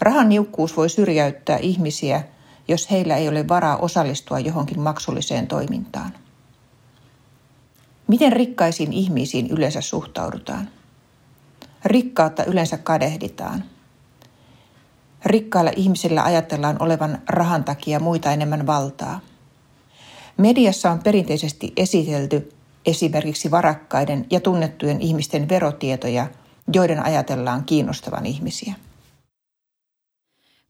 Rahan 0.00 0.28
niukkuus 0.28 0.76
voi 0.76 0.88
syrjäyttää 0.88 1.58
ihmisiä, 1.58 2.24
jos 2.68 2.90
heillä 2.90 3.16
ei 3.16 3.28
ole 3.28 3.48
varaa 3.48 3.76
osallistua 3.76 4.38
johonkin 4.38 4.80
maksulliseen 4.80 5.46
toimintaan. 5.46 6.12
Miten 8.06 8.32
rikkaisiin 8.32 8.92
ihmisiin 8.92 9.46
yleensä 9.46 9.80
suhtaudutaan? 9.80 10.68
Rikkautta 11.84 12.44
yleensä 12.44 12.78
kadehditaan. 12.78 13.64
Rikkailla 15.24 15.70
ihmisillä 15.76 16.22
ajatellaan 16.22 16.76
olevan 16.80 17.22
rahan 17.28 17.64
takia 17.64 18.00
muita 18.00 18.32
enemmän 18.32 18.66
valtaa. 18.66 19.20
Mediassa 20.36 20.90
on 20.90 21.02
perinteisesti 21.02 21.72
esitelty 21.76 22.53
esimerkiksi 22.86 23.50
varakkaiden 23.50 24.26
ja 24.30 24.40
tunnettujen 24.40 25.00
ihmisten 25.00 25.48
verotietoja, 25.48 26.26
joiden 26.72 27.04
ajatellaan 27.04 27.64
kiinnostavan 27.64 28.26
ihmisiä. 28.26 28.74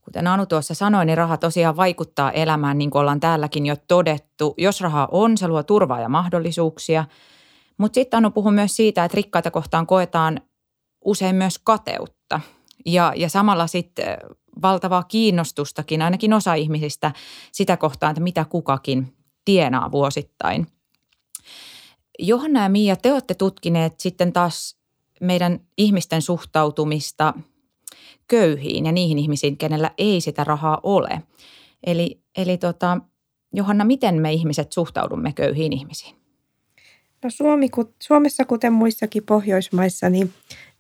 Kuten 0.00 0.26
Anu 0.26 0.46
tuossa 0.46 0.74
sanoi, 0.74 1.06
niin 1.06 1.18
raha 1.18 1.36
tosiaan 1.36 1.76
vaikuttaa 1.76 2.32
elämään, 2.32 2.78
niin 2.78 2.90
kuin 2.90 3.00
ollaan 3.00 3.20
täälläkin 3.20 3.66
jo 3.66 3.76
todettu. 3.88 4.54
Jos 4.58 4.80
raha 4.80 5.08
on, 5.10 5.38
se 5.38 5.48
luo 5.48 5.62
turvaa 5.62 6.00
ja 6.00 6.08
mahdollisuuksia. 6.08 7.04
Mutta 7.78 7.94
sitten 7.94 8.18
Anu 8.18 8.30
puhuu 8.30 8.52
myös 8.52 8.76
siitä, 8.76 9.04
että 9.04 9.16
rikkaita 9.16 9.50
kohtaan 9.50 9.86
koetaan 9.86 10.40
usein 11.04 11.36
myös 11.36 11.58
kateutta. 11.58 12.40
Ja, 12.86 13.12
ja 13.16 13.28
samalla 13.28 13.66
sitten 13.66 14.18
valtavaa 14.62 15.02
kiinnostustakin, 15.02 16.02
ainakin 16.02 16.32
osa 16.32 16.54
ihmisistä, 16.54 17.12
sitä 17.52 17.76
kohtaan, 17.76 18.10
että 18.10 18.22
mitä 18.22 18.44
kukakin 18.44 19.16
tienaa 19.44 19.90
vuosittain. 19.90 20.66
Johanna 22.18 22.62
ja 22.62 22.68
Mia, 22.68 22.96
te 22.96 23.12
olette 23.12 23.34
tutkineet 23.34 24.00
sitten 24.00 24.32
taas 24.32 24.76
meidän 25.20 25.60
ihmisten 25.78 26.22
suhtautumista 26.22 27.34
köyhiin 28.28 28.86
ja 28.86 28.92
niihin 28.92 29.18
ihmisiin, 29.18 29.56
kenellä 29.56 29.90
ei 29.98 30.20
sitä 30.20 30.44
rahaa 30.44 30.80
ole. 30.82 31.22
Eli, 31.86 32.20
eli 32.36 32.58
tota, 32.58 33.00
Johanna, 33.52 33.84
miten 33.84 34.22
me 34.22 34.32
ihmiset 34.32 34.72
suhtaudumme 34.72 35.32
köyhiin 35.32 35.72
ihmisiin? 35.72 36.16
No 37.22 37.30
Suomi, 37.30 37.68
Suomessa, 38.02 38.44
kuten 38.44 38.72
muissakin 38.72 39.22
Pohjoismaissa, 39.24 40.08
niin, 40.08 40.32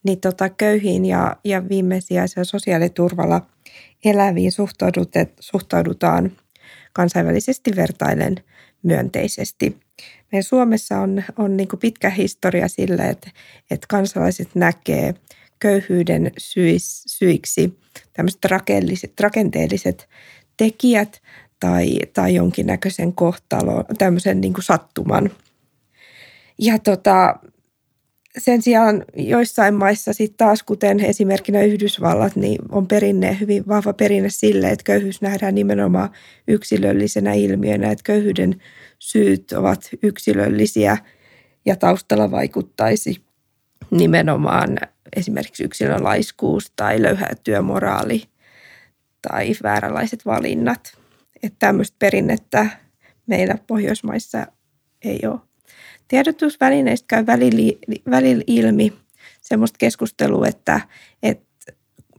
niin 0.02 0.20
tota, 0.20 0.48
köyhiin 0.48 1.04
ja, 1.04 1.36
ja 1.44 1.68
viimesijaisella 1.68 2.44
sosiaaliturvalla 2.44 3.40
eläviin 4.04 4.52
suhtaudutaan 5.40 6.32
kansainvälisesti 6.92 7.76
vertailen 7.76 8.36
myönteisesti. 8.82 9.83
Meidän 10.32 10.44
Suomessa 10.44 10.98
on, 10.98 11.22
on 11.38 11.56
niin 11.56 11.68
pitkä 11.80 12.10
historia 12.10 12.68
sille, 12.68 13.02
että, 13.02 13.30
että 13.70 13.86
kansalaiset 13.88 14.54
näkee 14.54 15.14
köyhyyden 15.58 16.32
syis, 16.38 17.02
syiksi 17.06 17.78
tämmöiset 18.12 18.44
rakenteelliset, 18.44 19.20
rakenteelliset 19.20 20.08
tekijät 20.56 21.22
tai, 21.60 21.98
tai 22.12 22.34
jonkinnäköisen 22.34 23.12
kohtalon, 23.12 23.84
tämmöisen 23.98 24.40
niin 24.40 24.54
sattuman. 24.60 25.30
Ja 26.58 26.78
tota, 26.78 27.36
sen 28.38 28.62
sijaan 28.62 29.04
joissain 29.16 29.74
maissa 29.74 30.12
sitten 30.12 30.36
taas, 30.36 30.62
kuten 30.62 31.00
esimerkkinä 31.00 31.62
Yhdysvallat, 31.62 32.36
niin 32.36 32.58
on 32.68 32.86
perinne, 32.86 33.36
hyvin 33.40 33.68
vahva 33.68 33.92
perinne 33.92 34.30
sille, 34.30 34.70
että 34.70 34.84
köyhyys 34.84 35.22
nähdään 35.22 35.54
nimenomaan 35.54 36.10
yksilöllisenä 36.48 37.32
ilmiönä, 37.32 37.90
että 37.90 38.02
köyhyyden 38.04 38.62
syyt 38.98 39.52
ovat 39.52 39.90
yksilöllisiä 40.02 40.98
ja 41.66 41.76
taustalla 41.76 42.30
vaikuttaisi 42.30 43.24
nimenomaan 43.90 44.78
esimerkiksi 45.16 45.64
yksilön 45.64 46.04
laiskuus 46.04 46.72
tai 46.76 47.02
löyhä 47.02 47.28
työmoraali 47.44 48.22
tai 49.28 49.52
vääränlaiset 49.62 50.26
valinnat. 50.26 50.98
Että 51.42 51.56
tämmöistä 51.58 51.96
perinnettä 51.98 52.66
meillä 53.26 53.54
Pohjoismaissa 53.66 54.46
ei 55.02 55.20
ole. 55.26 55.53
Tiedotusvälineistä 56.08 57.06
käy 57.08 57.26
välillä 58.10 58.42
ilmi 58.46 58.92
semmoista 59.40 59.76
keskustelua, 59.78 60.46
että, 60.46 60.80
että 61.22 61.72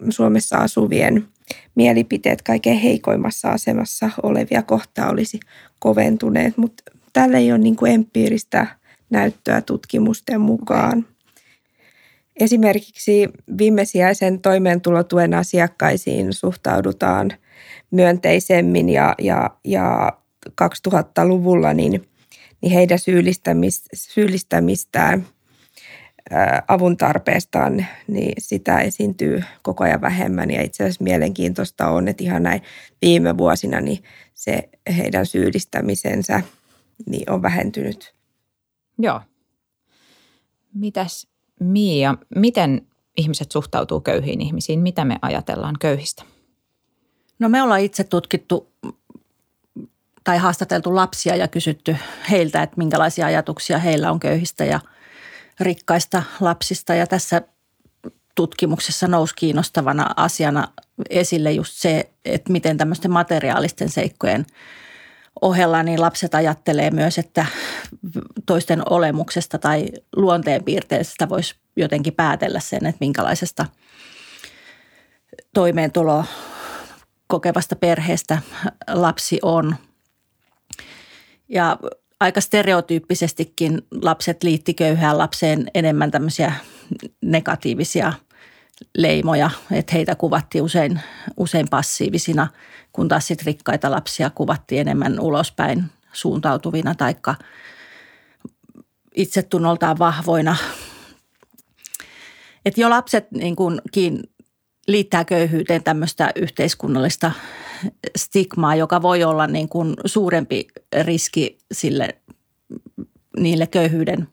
Suomessa 0.09 0.57
asuvien 0.57 1.27
mielipiteet 1.75 2.41
kaikkein 2.41 2.79
heikoimmassa 2.79 3.49
asemassa 3.49 4.09
olevia 4.23 4.61
kohtaa 4.61 5.09
olisi 5.09 5.39
koventuneet, 5.79 6.57
mutta 6.57 6.83
tällä 7.13 7.37
ei 7.37 7.51
ole 7.51 7.59
niin 7.59 7.75
kuin 7.75 7.91
empiiristä 7.91 8.67
näyttöä 9.09 9.61
tutkimusten 9.61 10.41
mukaan. 10.41 11.05
Esimerkiksi 12.39 13.29
viimesijaisen 13.57 14.41
toimeentulotuen 14.41 15.33
asiakkaisiin 15.33 16.33
suhtaudutaan 16.33 17.31
myönteisemmin 17.91 18.89
ja, 18.89 19.15
ja, 19.21 19.49
ja 19.63 20.17
2000-luvulla 20.61 21.73
niin, 21.73 22.07
niin 22.61 22.71
heidän 22.71 22.99
syyllistämis, 22.99 23.83
syyllistämistään 23.93 25.27
avun 26.67 26.97
tarpeestaan, 26.97 27.85
niin 28.07 28.33
sitä 28.37 28.79
esiintyy 28.79 29.43
koko 29.61 29.83
ajan 29.83 30.01
vähemmän. 30.01 30.51
Ja 30.51 30.61
itse 30.61 30.83
asiassa 30.83 31.03
mielenkiintoista 31.03 31.87
on, 31.87 32.07
että 32.07 32.23
ihan 32.23 32.43
näin 32.43 32.61
viime 33.01 33.37
vuosina 33.37 33.81
niin 33.81 34.03
se 34.33 34.69
heidän 34.97 35.25
syyllistämisensä 35.25 36.41
niin 37.05 37.31
on 37.31 37.41
vähentynyt. 37.41 38.15
Joo. 38.97 39.21
Mitäs 40.73 41.27
Mia, 41.59 42.15
miten 42.35 42.87
ihmiset 43.17 43.51
suhtautuu 43.51 44.01
köyhiin 44.01 44.41
ihmisiin? 44.41 44.79
Mitä 44.79 45.05
me 45.05 45.15
ajatellaan 45.21 45.75
köyhistä? 45.79 46.23
No 47.39 47.49
me 47.49 47.61
ollaan 47.61 47.81
itse 47.81 48.03
tutkittu 48.03 48.71
tai 50.25 50.37
haastateltu 50.37 50.95
lapsia 50.95 51.35
ja 51.35 51.47
kysytty 51.47 51.97
heiltä, 52.31 52.63
että 52.63 52.77
minkälaisia 52.77 53.25
ajatuksia 53.25 53.77
heillä 53.77 54.11
on 54.11 54.19
köyhistä 54.19 54.65
ja 54.65 54.79
rikkaista 55.59 56.23
lapsista. 56.39 56.93
Ja 56.93 57.07
tässä 57.07 57.41
tutkimuksessa 58.35 59.07
nousi 59.07 59.35
kiinnostavana 59.35 60.09
asiana 60.15 60.67
esille 61.09 61.51
just 61.51 61.73
se, 61.73 62.09
että 62.25 62.51
miten 62.51 62.77
tämmöisten 62.77 63.11
materiaalisten 63.11 63.89
seikkojen 63.89 64.45
ohella 65.41 65.83
niin 65.83 66.01
lapset 66.01 66.35
ajattelee 66.35 66.91
myös, 66.91 67.17
että 67.17 67.45
toisten 68.45 68.81
olemuksesta 68.89 69.59
tai 69.59 69.87
luonteenpiirteestä 70.15 71.29
voisi 71.29 71.55
jotenkin 71.75 72.13
päätellä 72.13 72.59
sen, 72.59 72.85
että 72.85 72.99
minkälaisesta 72.99 73.65
toimeentulo 75.53 76.25
kokevasta 77.27 77.75
perheestä 77.75 78.41
lapsi 78.87 79.39
on. 79.41 79.75
Ja 81.49 81.77
aika 82.19 82.41
stereotyyppisestikin 82.41 83.81
lapset 84.01 84.43
liitti 84.43 84.73
köyhään 84.73 85.17
lapseen 85.17 85.71
enemmän 85.73 86.11
tämmöisiä 86.11 86.53
negatiivisia 87.21 88.13
leimoja, 88.97 89.49
että 89.71 89.93
heitä 89.93 90.15
kuvattiin 90.15 90.63
usein, 90.63 90.99
usein 91.37 91.67
passiivisina, 91.69 92.47
kun 92.91 93.07
taas 93.07 93.27
sit 93.27 93.43
rikkaita 93.43 93.91
lapsia 93.91 94.29
kuvattiin 94.29 94.81
enemmän 94.81 95.19
ulospäin 95.19 95.83
suuntautuvina 96.13 96.95
taikka 96.95 97.35
itsetunnoltaan 99.15 99.99
vahvoina. 99.99 100.55
Että 102.65 102.81
jo 102.81 102.89
lapset 102.89 103.31
niin 103.31 103.55
kuin, 103.55 103.81
liittää 104.87 105.25
köyhyyteen 105.25 105.83
tämmöistä 105.83 106.31
yhteiskunnallista 106.35 107.31
stigmaa, 108.17 108.75
joka 108.75 109.01
voi 109.01 109.23
olla 109.23 109.47
niin 109.47 109.69
kuin 109.69 109.93
suurempi 110.05 110.67
riski 111.01 111.57
sille 111.71 112.21
niille 113.39 113.67
köyhyyden 113.67 114.27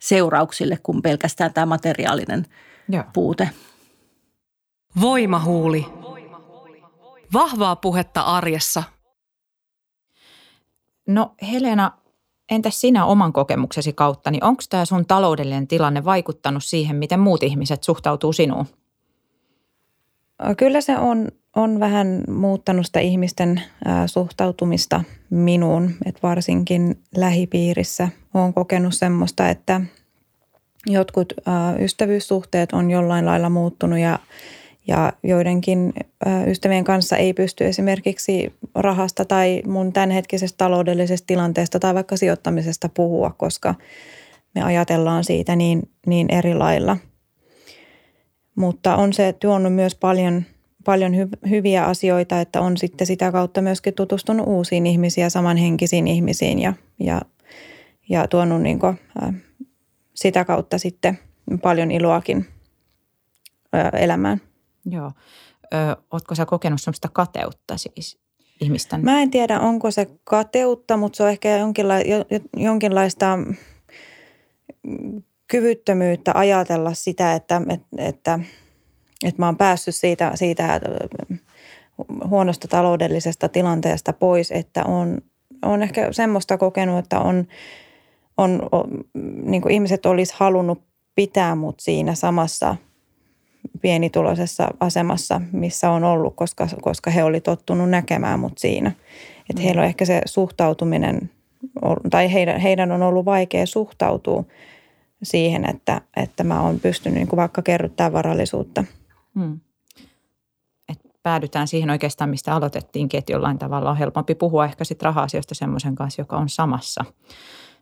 seurauksille 0.00 0.78
kuin 0.82 1.02
pelkästään 1.02 1.54
tämä 1.54 1.66
materiaalinen 1.66 2.46
Joo. 2.88 3.04
puute. 3.12 3.50
Voimahuuli. 5.00 5.86
Vahvaa 7.32 7.76
puhetta 7.76 8.20
arjessa. 8.20 8.82
No 11.06 11.34
Helena, 11.50 11.92
entäs 12.50 12.80
sinä 12.80 13.04
oman 13.04 13.32
kokemuksesi 13.32 13.92
kautta, 13.92 14.30
niin 14.30 14.44
onko 14.44 14.62
tämä 14.68 14.84
sun 14.84 15.06
taloudellinen 15.06 15.68
tilanne 15.68 16.04
vaikuttanut 16.04 16.64
siihen, 16.64 16.96
miten 16.96 17.20
muut 17.20 17.42
ihmiset 17.42 17.82
suhtautuu 17.82 18.32
sinuun? 18.32 18.66
Kyllä 20.56 20.80
se 20.80 20.98
on, 20.98 21.28
on 21.56 21.80
vähän 21.80 22.24
muuttanut 22.28 22.86
sitä 22.86 23.00
ihmisten 23.00 23.62
suhtautumista 24.06 25.04
minuun, 25.30 25.90
että 26.06 26.20
varsinkin 26.22 26.98
lähipiirissä 27.16 28.08
olen 28.34 28.54
kokenut 28.54 28.94
semmoista, 28.94 29.48
että 29.48 29.80
jotkut 30.86 31.32
ystävyyssuhteet 31.80 32.72
on 32.72 32.90
jollain 32.90 33.26
lailla 33.26 33.50
muuttunut 33.50 33.98
ja, 33.98 34.18
ja 34.86 35.12
joidenkin 35.22 35.92
ystävien 36.46 36.84
kanssa 36.84 37.16
ei 37.16 37.32
pysty 37.32 37.66
esimerkiksi 37.66 38.52
rahasta 38.74 39.24
tai 39.24 39.62
mun 39.66 39.92
tämänhetkisestä 39.92 40.56
taloudellisesta 40.56 41.26
tilanteesta 41.26 41.78
tai 41.78 41.94
vaikka 41.94 42.16
sijoittamisesta 42.16 42.88
puhua, 42.88 43.30
koska 43.30 43.74
me 44.54 44.62
ajatellaan 44.62 45.24
siitä 45.24 45.56
niin, 45.56 45.90
niin 46.06 46.26
eri 46.30 46.54
lailla– 46.54 46.96
mutta 48.56 48.96
on 48.96 49.12
se 49.12 49.32
tuonut 49.32 49.74
myös 49.74 49.94
paljon, 49.94 50.44
paljon 50.86 51.12
hy- 51.12 51.50
hyviä 51.50 51.84
asioita, 51.84 52.40
että 52.40 52.60
on 52.60 52.76
sitten 52.76 53.06
sitä 53.06 53.32
kautta 53.32 53.62
myöskin 53.62 53.94
tutustunut 53.94 54.46
uusiin 54.46 54.86
ihmisiin 54.86 55.22
ja 55.22 55.30
samanhenkisiin 55.30 56.08
ihmisiin 56.08 56.58
ja, 56.58 56.72
ja, 57.00 57.22
ja 58.08 58.28
tuonut 58.28 58.62
niin 58.62 58.78
kuin, 58.78 58.98
ä, 59.22 59.32
sitä 60.14 60.44
kautta 60.44 60.78
sitten 60.78 61.18
paljon 61.62 61.90
iloakin 61.90 62.46
ä, 63.74 63.88
elämään. 63.88 64.40
Joo. 64.90 65.12
Ö, 65.74 65.96
ootko 66.12 66.34
sä 66.34 66.46
kokenut 66.46 66.80
sellaista 66.80 67.08
kateutta 67.12 67.76
siis 67.76 68.18
ihmisten? 68.60 69.04
Mä 69.04 69.22
en 69.22 69.30
tiedä, 69.30 69.60
onko 69.60 69.90
se 69.90 70.06
kateutta, 70.24 70.96
mutta 70.96 71.16
se 71.16 71.22
on 71.22 71.30
ehkä 71.30 71.58
jonkinla- 71.58 72.40
jonkinlaista 72.56 73.38
kyvyttömyyttä 75.48 76.32
ajatella 76.34 76.94
sitä, 76.94 77.34
että, 77.34 77.62
että, 77.68 77.86
että, 77.98 78.40
että 79.24 79.42
mä 79.42 79.46
oon 79.46 79.56
päässyt 79.56 79.96
siitä, 79.96 80.32
siitä 80.34 80.80
huonosta 82.30 82.68
taloudellisesta 82.68 83.48
tilanteesta 83.48 84.12
pois, 84.12 84.50
että 84.52 84.84
on, 84.84 85.18
on 85.62 85.82
ehkä 85.82 86.12
semmoista 86.12 86.58
kokenut, 86.58 86.98
että 86.98 87.20
on, 87.20 87.46
on, 88.36 88.68
on 88.72 88.90
niin 89.42 89.70
ihmiset 89.70 90.06
olisi 90.06 90.34
halunnut 90.36 90.82
pitää 91.14 91.54
mut 91.54 91.80
siinä 91.80 92.14
samassa 92.14 92.76
pienituloisessa 93.80 94.68
asemassa, 94.80 95.40
missä 95.52 95.90
on 95.90 96.04
ollut, 96.04 96.36
koska, 96.36 96.68
koska 96.80 97.10
he 97.10 97.24
oli 97.24 97.40
tottunut 97.40 97.90
näkemään 97.90 98.40
mut 98.40 98.58
siinä. 98.58 98.92
Että 99.50 99.62
heillä 99.62 99.80
on 99.80 99.86
ehkä 99.86 100.04
se 100.04 100.20
suhtautuminen, 100.26 101.30
tai 102.10 102.32
heidän, 102.32 102.60
heidän 102.60 102.92
on 102.92 103.02
ollut 103.02 103.24
vaikea 103.24 103.66
suhtautua– 103.66 104.44
siihen, 105.22 105.70
että, 105.70 106.00
että 106.16 106.44
mä 106.44 106.62
oon 106.62 106.80
pystynyt 106.80 107.14
niin 107.18 107.28
kuin 107.28 107.36
vaikka 107.36 107.62
kerryttämään 107.62 108.12
varallisuutta. 108.12 108.84
Hmm. 109.40 109.60
Et 110.88 110.98
päädytään 111.22 111.68
siihen 111.68 111.90
oikeastaan, 111.90 112.30
mistä 112.30 112.54
aloitettiinkin, 112.54 113.18
että 113.18 113.32
jollain 113.32 113.58
tavalla 113.58 113.90
on 113.90 113.96
helpompi 113.96 114.34
puhua 114.34 114.64
ehkä 114.64 114.84
sitten 114.84 115.06
raha-asioista 115.06 115.54
semmoisen 115.54 115.94
kanssa, 115.94 116.22
joka 116.22 116.36
on 116.36 116.48
samassa, 116.48 117.04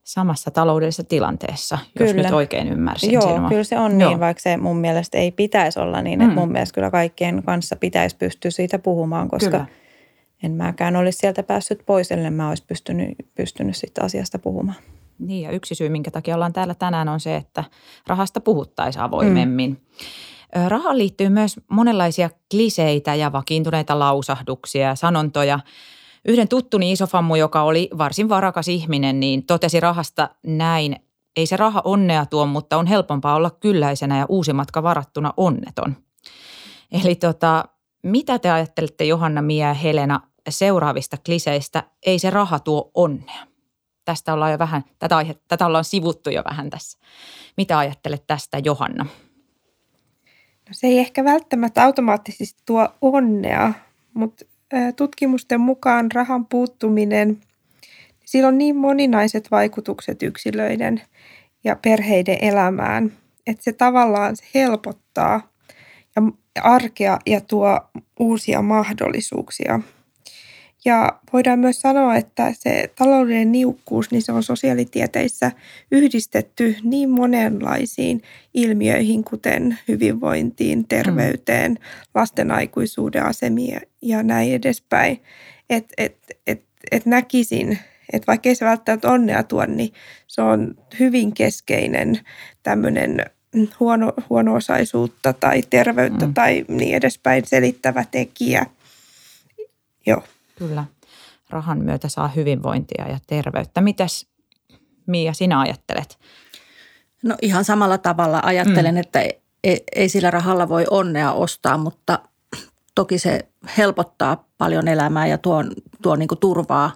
samassa 0.05 0.51
taloudellisessa 0.51 1.05
tilanteessa, 1.05 1.79
kyllä. 1.99 2.11
jos 2.11 2.17
nyt 2.17 2.33
oikein 2.33 2.69
ymmärsin 2.69 3.13
Joo, 3.13 3.35
sinua. 3.35 3.49
kyllä 3.49 3.65
se 3.65 3.79
on 3.79 4.01
Joo. 4.01 4.11
niin, 4.11 4.21
vaikka 4.21 4.41
se 4.41 4.57
mun 4.57 4.77
mielestä 4.77 5.19
ei 5.19 5.31
pitäisi 5.33 5.81
olla 5.81 6.03
niin, 6.03 6.21
että 6.21 6.33
hmm. 6.33 6.41
mun 6.41 6.53
mielestä 6.53 6.75
kyllä 6.75 6.91
kaikkien 6.91 7.43
kanssa 7.43 7.77
pitäisi 7.77 8.17
pystyä 8.17 8.51
siitä 8.51 8.79
puhumaan, 8.79 9.29
koska 9.29 9.51
kyllä. 9.51 9.67
en 10.43 10.53
mäkään 10.53 10.97
olisi 10.97 11.19
sieltä 11.19 11.43
päässyt 11.43 11.83
pois, 11.87 12.13
ellei 12.13 12.31
mä 12.31 12.49
olisi 12.49 12.65
pystynyt, 12.67 13.09
pystynyt 13.35 13.77
siitä 13.77 14.05
asiasta 14.05 14.39
puhumaan. 14.39 14.79
Niin 15.19 15.43
ja 15.43 15.51
yksi 15.51 15.75
syy, 15.75 15.89
minkä 15.89 16.11
takia 16.11 16.35
ollaan 16.35 16.53
täällä 16.53 16.75
tänään 16.75 17.09
on 17.09 17.21
se, 17.21 17.37
että 17.37 17.65
rahasta 18.07 18.41
puhuttaisiin 18.41 19.03
avoimemmin. 19.03 19.71
Mm. 19.71 19.77
Rahaan 20.69 20.99
liittyy 20.99 21.29
myös 21.29 21.61
monenlaisia 21.71 22.31
kliseitä 22.51 23.15
ja 23.15 23.33
vakiintuneita 23.33 23.99
lausahduksia 23.99 24.87
ja 24.87 24.95
sanontoja. 24.95 25.61
Yhden 26.25 26.49
tuttuni 26.49 26.93
isofammu, 26.93 27.37
joka 27.37 27.63
oli 27.63 27.89
varsin 27.99 28.29
varakas 28.29 28.69
ihminen, 28.69 29.21
niin 29.21 29.47
totesi 29.47 29.81
rahasta 29.81 30.29
näin. 30.47 30.97
Ei 31.37 31.47
se 31.47 31.57
raha 31.57 31.83
onnea 31.85 32.27
tuo, 32.27 32.47
mutta 32.47 32.77
on 32.77 32.87
helpompaa 32.87 33.35
olla 33.35 33.51
kylläisenä 33.51 34.19
ja 34.19 34.27
uusi 34.29 34.53
matka 34.53 34.83
varattuna 34.83 35.35
onneton. 35.37 35.97
Eli 36.93 37.15
tota, 37.15 37.65
mitä 38.03 38.39
te 38.39 38.51
ajattelette 38.51 39.05
Johanna, 39.05 39.43
Mia 39.43 39.69
ja 39.69 39.75
Helena 39.75 40.21
seuraavista 40.49 41.17
kliseistä? 41.25 41.83
Ei 42.07 42.19
se 42.19 42.31
raha 42.31 42.59
tuo 42.59 42.91
onnea 42.95 43.47
tästä 44.05 44.33
ollaan 44.33 44.53
jo 44.53 44.59
vähän, 44.59 44.85
tätä, 44.99 45.17
aihe, 45.17 45.37
tätä 45.49 45.67
ollaan 45.67 45.85
sivuttu 45.85 46.31
jo 46.31 46.43
vähän 46.45 46.71
tässä. 46.71 46.99
Mitä 47.57 47.79
ajattelet 47.79 48.27
tästä 48.27 48.59
Johanna? 48.65 49.07
No 50.69 50.71
se 50.71 50.87
ei 50.87 50.99
ehkä 50.99 51.25
välttämättä 51.25 51.85
automaattisesti 51.85 52.63
tuo 52.67 52.89
onnea, 53.01 53.73
mutta 54.15 54.45
tutkimusten 54.97 55.61
mukaan 55.61 56.13
rahan 56.13 56.47
puuttuminen, 56.47 57.41
sillä 58.25 58.49
on 58.49 58.59
niin 58.59 58.77
moninaiset 58.77 59.51
vaikutukset 59.51 60.23
yksilöiden 60.23 61.03
ja 61.65 61.77
perheiden 61.77 62.39
elämään, 62.41 63.13
että 63.47 63.65
se 63.65 63.73
tavallaan 63.73 64.37
helpottaa 64.55 65.53
ja 66.17 66.23
arkea 66.63 67.19
ja 67.27 67.41
tuo 67.41 67.81
uusia 68.21 68.63
mahdollisuuksia– 68.63 69.81
ja 70.85 71.21
voidaan 71.33 71.59
myös 71.59 71.81
sanoa, 71.81 72.17
että 72.17 72.53
se 72.59 72.91
taloudellinen 72.99 73.53
niukkuus, 73.53 74.11
niin 74.11 74.23
se 74.23 74.33
on 74.33 74.43
sosiaalitieteissä 74.43 75.53
yhdistetty 75.91 76.77
niin 76.83 77.11
monenlaisiin 77.11 78.23
ilmiöihin, 78.55 79.25
kuten 79.25 79.79
hyvinvointiin, 79.89 80.89
terveyteen, 80.89 81.73
mm. 81.73 81.79
lasten 82.15 82.51
aikuisuuden 82.51 83.25
asemia 83.25 83.81
ja 84.03 84.23
näin 84.23 84.53
edespäin. 84.53 85.23
Että 85.71 85.95
et, 85.99 86.17
et, 86.47 86.63
et 86.91 87.07
näkisin, 87.07 87.79
että 88.13 88.27
vaikka 88.27 88.49
ei 88.49 88.55
se 88.55 88.65
välttämättä 88.65 89.11
onnea 89.11 89.43
tuo, 89.43 89.67
niin 89.67 89.93
se 90.27 90.43
on 90.43 90.75
hyvin 91.01 91.33
keskeinen 91.33 92.21
tämmöinen 92.63 93.25
huono, 93.81 94.13
huono-osaisuutta 94.31 95.33
tai 95.33 95.63
terveyttä 95.71 96.27
mm. 96.27 96.35
tai 96.35 96.65
niin 96.69 96.97
edespäin 96.97 97.47
selittävä 97.47 98.05
tekijä. 98.11 98.67
Joo. 100.07 100.23
Kyllä. 100.57 100.85
Rahan 101.51 101.79
myötä 101.79 102.09
saa 102.09 102.29
hyvinvointia 102.29 103.09
ja 103.09 103.19
terveyttä. 103.27 103.81
Mitäs 103.81 104.27
Mia 105.07 105.33
sinä 105.33 105.61
ajattelet? 105.61 106.19
No 107.23 107.37
ihan 107.43 107.65
samalla 107.65 107.99
tavalla 107.99 108.41
ajattelen, 108.45 108.95
mm. 108.95 109.01
että 109.01 109.21
ei, 109.65 109.85
ei 109.97 110.09
sillä 110.09 110.31
rahalla 110.31 110.69
voi 110.69 110.87
onnea 110.91 111.33
ostaa, 111.33 111.79
mutta 111.79 112.19
toki 112.95 113.19
se 113.19 113.49
helpottaa 113.79 114.49
paljon 114.59 114.89
elämää 114.89 115.27
ja 115.27 115.39
tuo, 115.39 115.65
tuo 116.03 116.17
niin 116.17 116.29
turvaa 116.41 116.93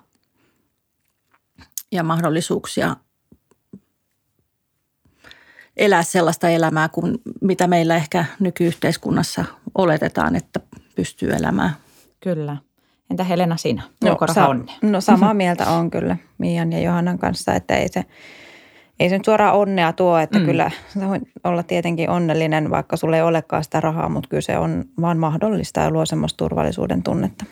ja 1.92 2.03
mahdollisuuksia 2.03 2.97
elää 5.77 6.03
sellaista 6.03 6.49
elämää 6.49 6.88
kuin 6.88 7.18
mitä 7.40 7.66
meillä 7.66 7.97
ehkä 7.97 8.25
nykyyhteiskunnassa 8.40 9.44
oletetaan, 9.75 10.37
että 10.37 10.61
pystyy 10.94 11.31
elämään. 11.31 11.77
Kyllä. 12.21 12.57
Entä 13.11 13.25
Helena 13.25 13.57
sinä? 13.57 13.83
No, 14.05 14.16
sa- 14.35 14.55
no 14.83 15.01
samaa 15.01 15.35
mieltä 15.35 15.71
on 15.71 15.90
kyllä 15.90 16.16
Mian 16.38 16.73
ja 16.73 16.81
Johannan 16.81 17.18
kanssa, 17.18 17.55
että 17.55 17.77
ei 17.77 17.88
se, 17.88 18.05
ei 19.01 19.09
se 19.09 19.16
nyt 19.18 19.25
suoraan 19.25 19.55
onnea 19.55 19.92
tuo, 19.92 20.18
että 20.18 20.38
mm. 20.38 20.44
kyllä 20.44 20.71
sä 20.94 21.09
voit 21.09 21.23
olla 21.44 21.62
tietenkin 21.62 22.11
onnellinen, 22.11 22.71
vaikka 22.71 22.97
sulle 22.97 23.16
ei 23.16 23.23
olekaan 23.23 23.64
sitä 23.64 23.81
rahaa, 23.81 24.09
mutta 24.09 24.29
kyllä 24.29 24.40
se 24.40 24.59
on 24.59 24.85
vaan 25.01 25.18
mahdollista 25.18 25.81
ja 25.81 25.90
luo 25.90 26.07
semmoista 26.07 26.37
turvallisuuden 26.37 27.03
tunnetta. 27.03 27.44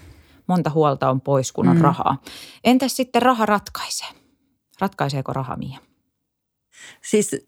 Monta 0.47 0.71
huolta 0.71 1.11
on 1.11 1.21
pois, 1.21 1.53
kun 1.53 1.69
on 1.69 1.77
mm. 1.77 1.83
rahaa. 1.83 2.17
Entäs 2.65 2.97
sitten 2.97 3.23
raha 3.23 3.47
ratkaisee? 3.47 4.09
Ratkaiseeko 4.81 5.33
raha 5.33 5.57
Mia? 5.57 5.79
Siis 7.05 7.47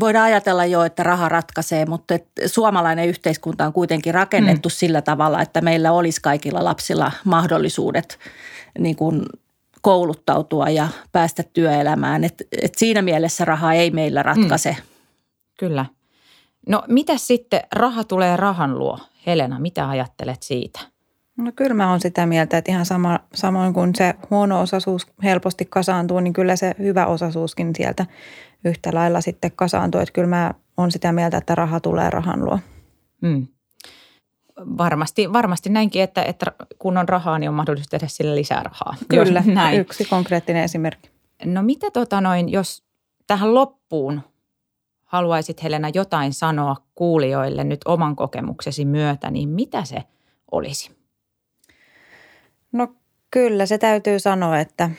voidaan 0.00 0.24
ajatella 0.24 0.64
jo, 0.64 0.84
että 0.84 1.02
raha 1.02 1.28
ratkaisee, 1.28 1.86
mutta 1.86 2.14
suomalainen 2.46 3.08
yhteiskunta 3.08 3.66
on 3.66 3.72
kuitenkin 3.72 4.14
rakennettu 4.14 4.68
mm. 4.68 4.72
sillä 4.72 5.02
tavalla, 5.02 5.42
että 5.42 5.60
meillä 5.60 5.92
olisi 5.92 6.20
kaikilla 6.20 6.64
lapsilla 6.64 7.12
mahdollisuudet 7.24 8.18
niin 8.78 8.96
kuin 8.96 9.22
kouluttautua 9.82 10.68
ja 10.68 10.88
päästä 11.12 11.42
työelämään. 11.52 12.24
Et, 12.24 12.42
et 12.62 12.74
siinä 12.76 13.02
mielessä 13.02 13.44
raha 13.44 13.72
ei 13.72 13.90
meillä 13.90 14.22
ratkaise. 14.22 14.70
Mm. 14.70 14.86
Kyllä. 15.58 15.86
No 16.68 16.82
mitä 16.88 17.16
sitten 17.16 17.60
raha 17.72 18.04
tulee 18.04 18.36
rahan 18.36 18.78
luo? 18.78 18.98
Helena, 19.26 19.58
mitä 19.58 19.88
ajattelet 19.88 20.42
siitä? 20.42 20.80
No 21.36 21.52
kyllä 21.56 21.74
mä 21.74 21.90
oon 21.90 22.00
sitä 22.00 22.26
mieltä, 22.26 22.58
että 22.58 22.72
ihan 22.72 22.86
sama, 22.86 23.20
samoin 23.34 23.74
kuin 23.74 23.94
se 23.94 24.14
huono 24.30 24.60
osaisuus 24.60 25.06
helposti 25.22 25.64
kasaantuu, 25.64 26.20
niin 26.20 26.32
kyllä 26.32 26.56
se 26.56 26.74
hyvä 26.78 27.06
osaisuuskin 27.06 27.72
sieltä 27.76 28.06
yhtä 28.64 28.90
lailla 28.94 29.20
sitten 29.20 29.52
kasaantuu. 29.56 30.00
Että 30.00 30.12
kyllä 30.12 30.28
mä 30.28 30.54
oon 30.76 30.92
sitä 30.92 31.12
mieltä, 31.12 31.36
että 31.36 31.54
raha 31.54 31.80
tulee 31.80 32.10
rahan 32.10 32.44
luo. 32.44 32.58
Mm. 33.22 33.46
Varmasti, 34.78 35.32
varmasti 35.32 35.70
näinkin, 35.70 36.02
että, 36.02 36.22
että 36.22 36.52
kun 36.78 36.98
on 36.98 37.08
rahaa, 37.08 37.38
niin 37.38 37.48
on 37.48 37.54
mahdollista 37.54 37.90
tehdä 37.90 38.06
sille 38.08 38.34
lisää 38.34 38.62
rahaa. 38.62 38.96
Kyllä, 39.08 39.42
näin. 39.46 39.80
yksi 39.80 40.04
konkreettinen 40.04 40.64
esimerkki. 40.64 41.10
No 41.44 41.62
mitä 41.62 41.90
tota 41.90 42.20
noin, 42.20 42.48
jos 42.48 42.84
tähän 43.26 43.54
loppuun 43.54 44.20
haluaisit 45.04 45.62
Helena 45.62 45.88
jotain 45.94 46.32
sanoa 46.32 46.76
kuulijoille 46.94 47.64
nyt 47.64 47.80
oman 47.84 48.16
kokemuksesi 48.16 48.84
myötä, 48.84 49.30
niin 49.30 49.48
mitä 49.48 49.84
se 49.84 50.02
olisi? 50.50 50.95
Kyllä 53.30 53.66
se 53.66 53.78
täytyy 53.78 54.18
sanoa, 54.18 54.58
että, 54.58 54.90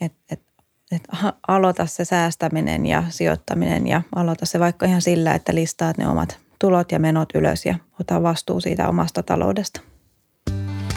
että, 0.00 0.18
että, 0.30 0.52
että 0.92 1.16
aloita 1.48 1.86
se 1.86 2.04
säästäminen 2.04 2.86
ja 2.86 3.02
sijoittaminen 3.08 3.86
ja 3.86 4.02
aloita 4.16 4.46
se 4.46 4.60
vaikka 4.60 4.86
ihan 4.86 5.02
sillä, 5.02 5.34
että 5.34 5.54
listaat 5.54 5.98
ne 5.98 6.08
omat 6.08 6.38
tulot 6.58 6.92
ja 6.92 6.98
menot 6.98 7.28
ylös 7.34 7.66
ja 7.66 7.74
ota 8.00 8.22
vastuu 8.22 8.60
siitä 8.60 8.88
omasta 8.88 9.22
taloudesta. 9.22 9.80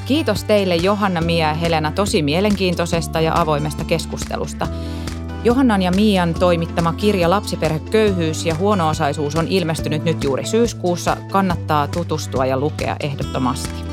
Kiitos 0.06 0.44
teille 0.44 0.76
Johanna, 0.76 1.22
Mia 1.22 1.48
ja 1.48 1.54
Helena 1.54 1.92
tosi 1.92 2.22
mielenkiintoisesta 2.22 3.22
ja 3.22 3.34
avoimesta 3.36 3.84
keskustelusta. 3.84 4.68
Johannan 5.44 5.82
ja 5.82 5.92
Mian 5.92 6.34
toimittama 6.34 6.94
kirja 6.94 7.30
Lapsiperheköyhyys 7.30 8.46
ja 8.46 8.56
huono-osaisuus 8.56 9.36
on 9.36 9.48
ilmestynyt 9.48 10.04
nyt 10.04 10.24
juuri 10.24 10.46
syyskuussa. 10.46 11.18
Kannattaa 11.32 11.88
tutustua 11.88 12.46
ja 12.46 12.60
lukea 12.60 12.96
ehdottomasti. 13.00 13.93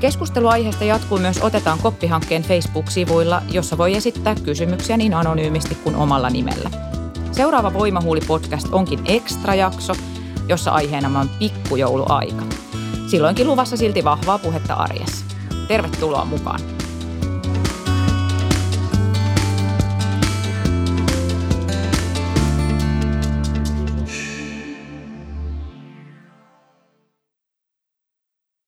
Keskustelu 0.00 0.48
aiheesta 0.48 0.84
jatkuu 0.84 1.18
myös 1.18 1.42
Otetaan 1.42 1.78
koppihankkeen 1.78 2.42
Facebook-sivuilla, 2.42 3.42
jossa 3.50 3.78
voi 3.78 3.94
esittää 3.94 4.34
kysymyksiä 4.34 4.96
niin 4.96 5.14
anonyymisti 5.14 5.74
kuin 5.74 5.96
omalla 5.96 6.30
nimellä. 6.30 6.70
Seuraava 7.32 7.72
Voimahuuli-podcast 7.72 8.68
onkin 8.72 9.00
ekstra-jakso, 9.04 9.92
jossa 10.48 10.70
aiheena 10.70 11.20
on 11.20 11.30
pikkujouluaika. 11.38 12.42
Silloinkin 13.06 13.46
luvassa 13.46 13.76
silti 13.76 14.04
vahvaa 14.04 14.38
puhetta 14.38 14.74
arjessa. 14.74 15.24
Tervetuloa 15.68 16.24
mukaan! 16.24 16.77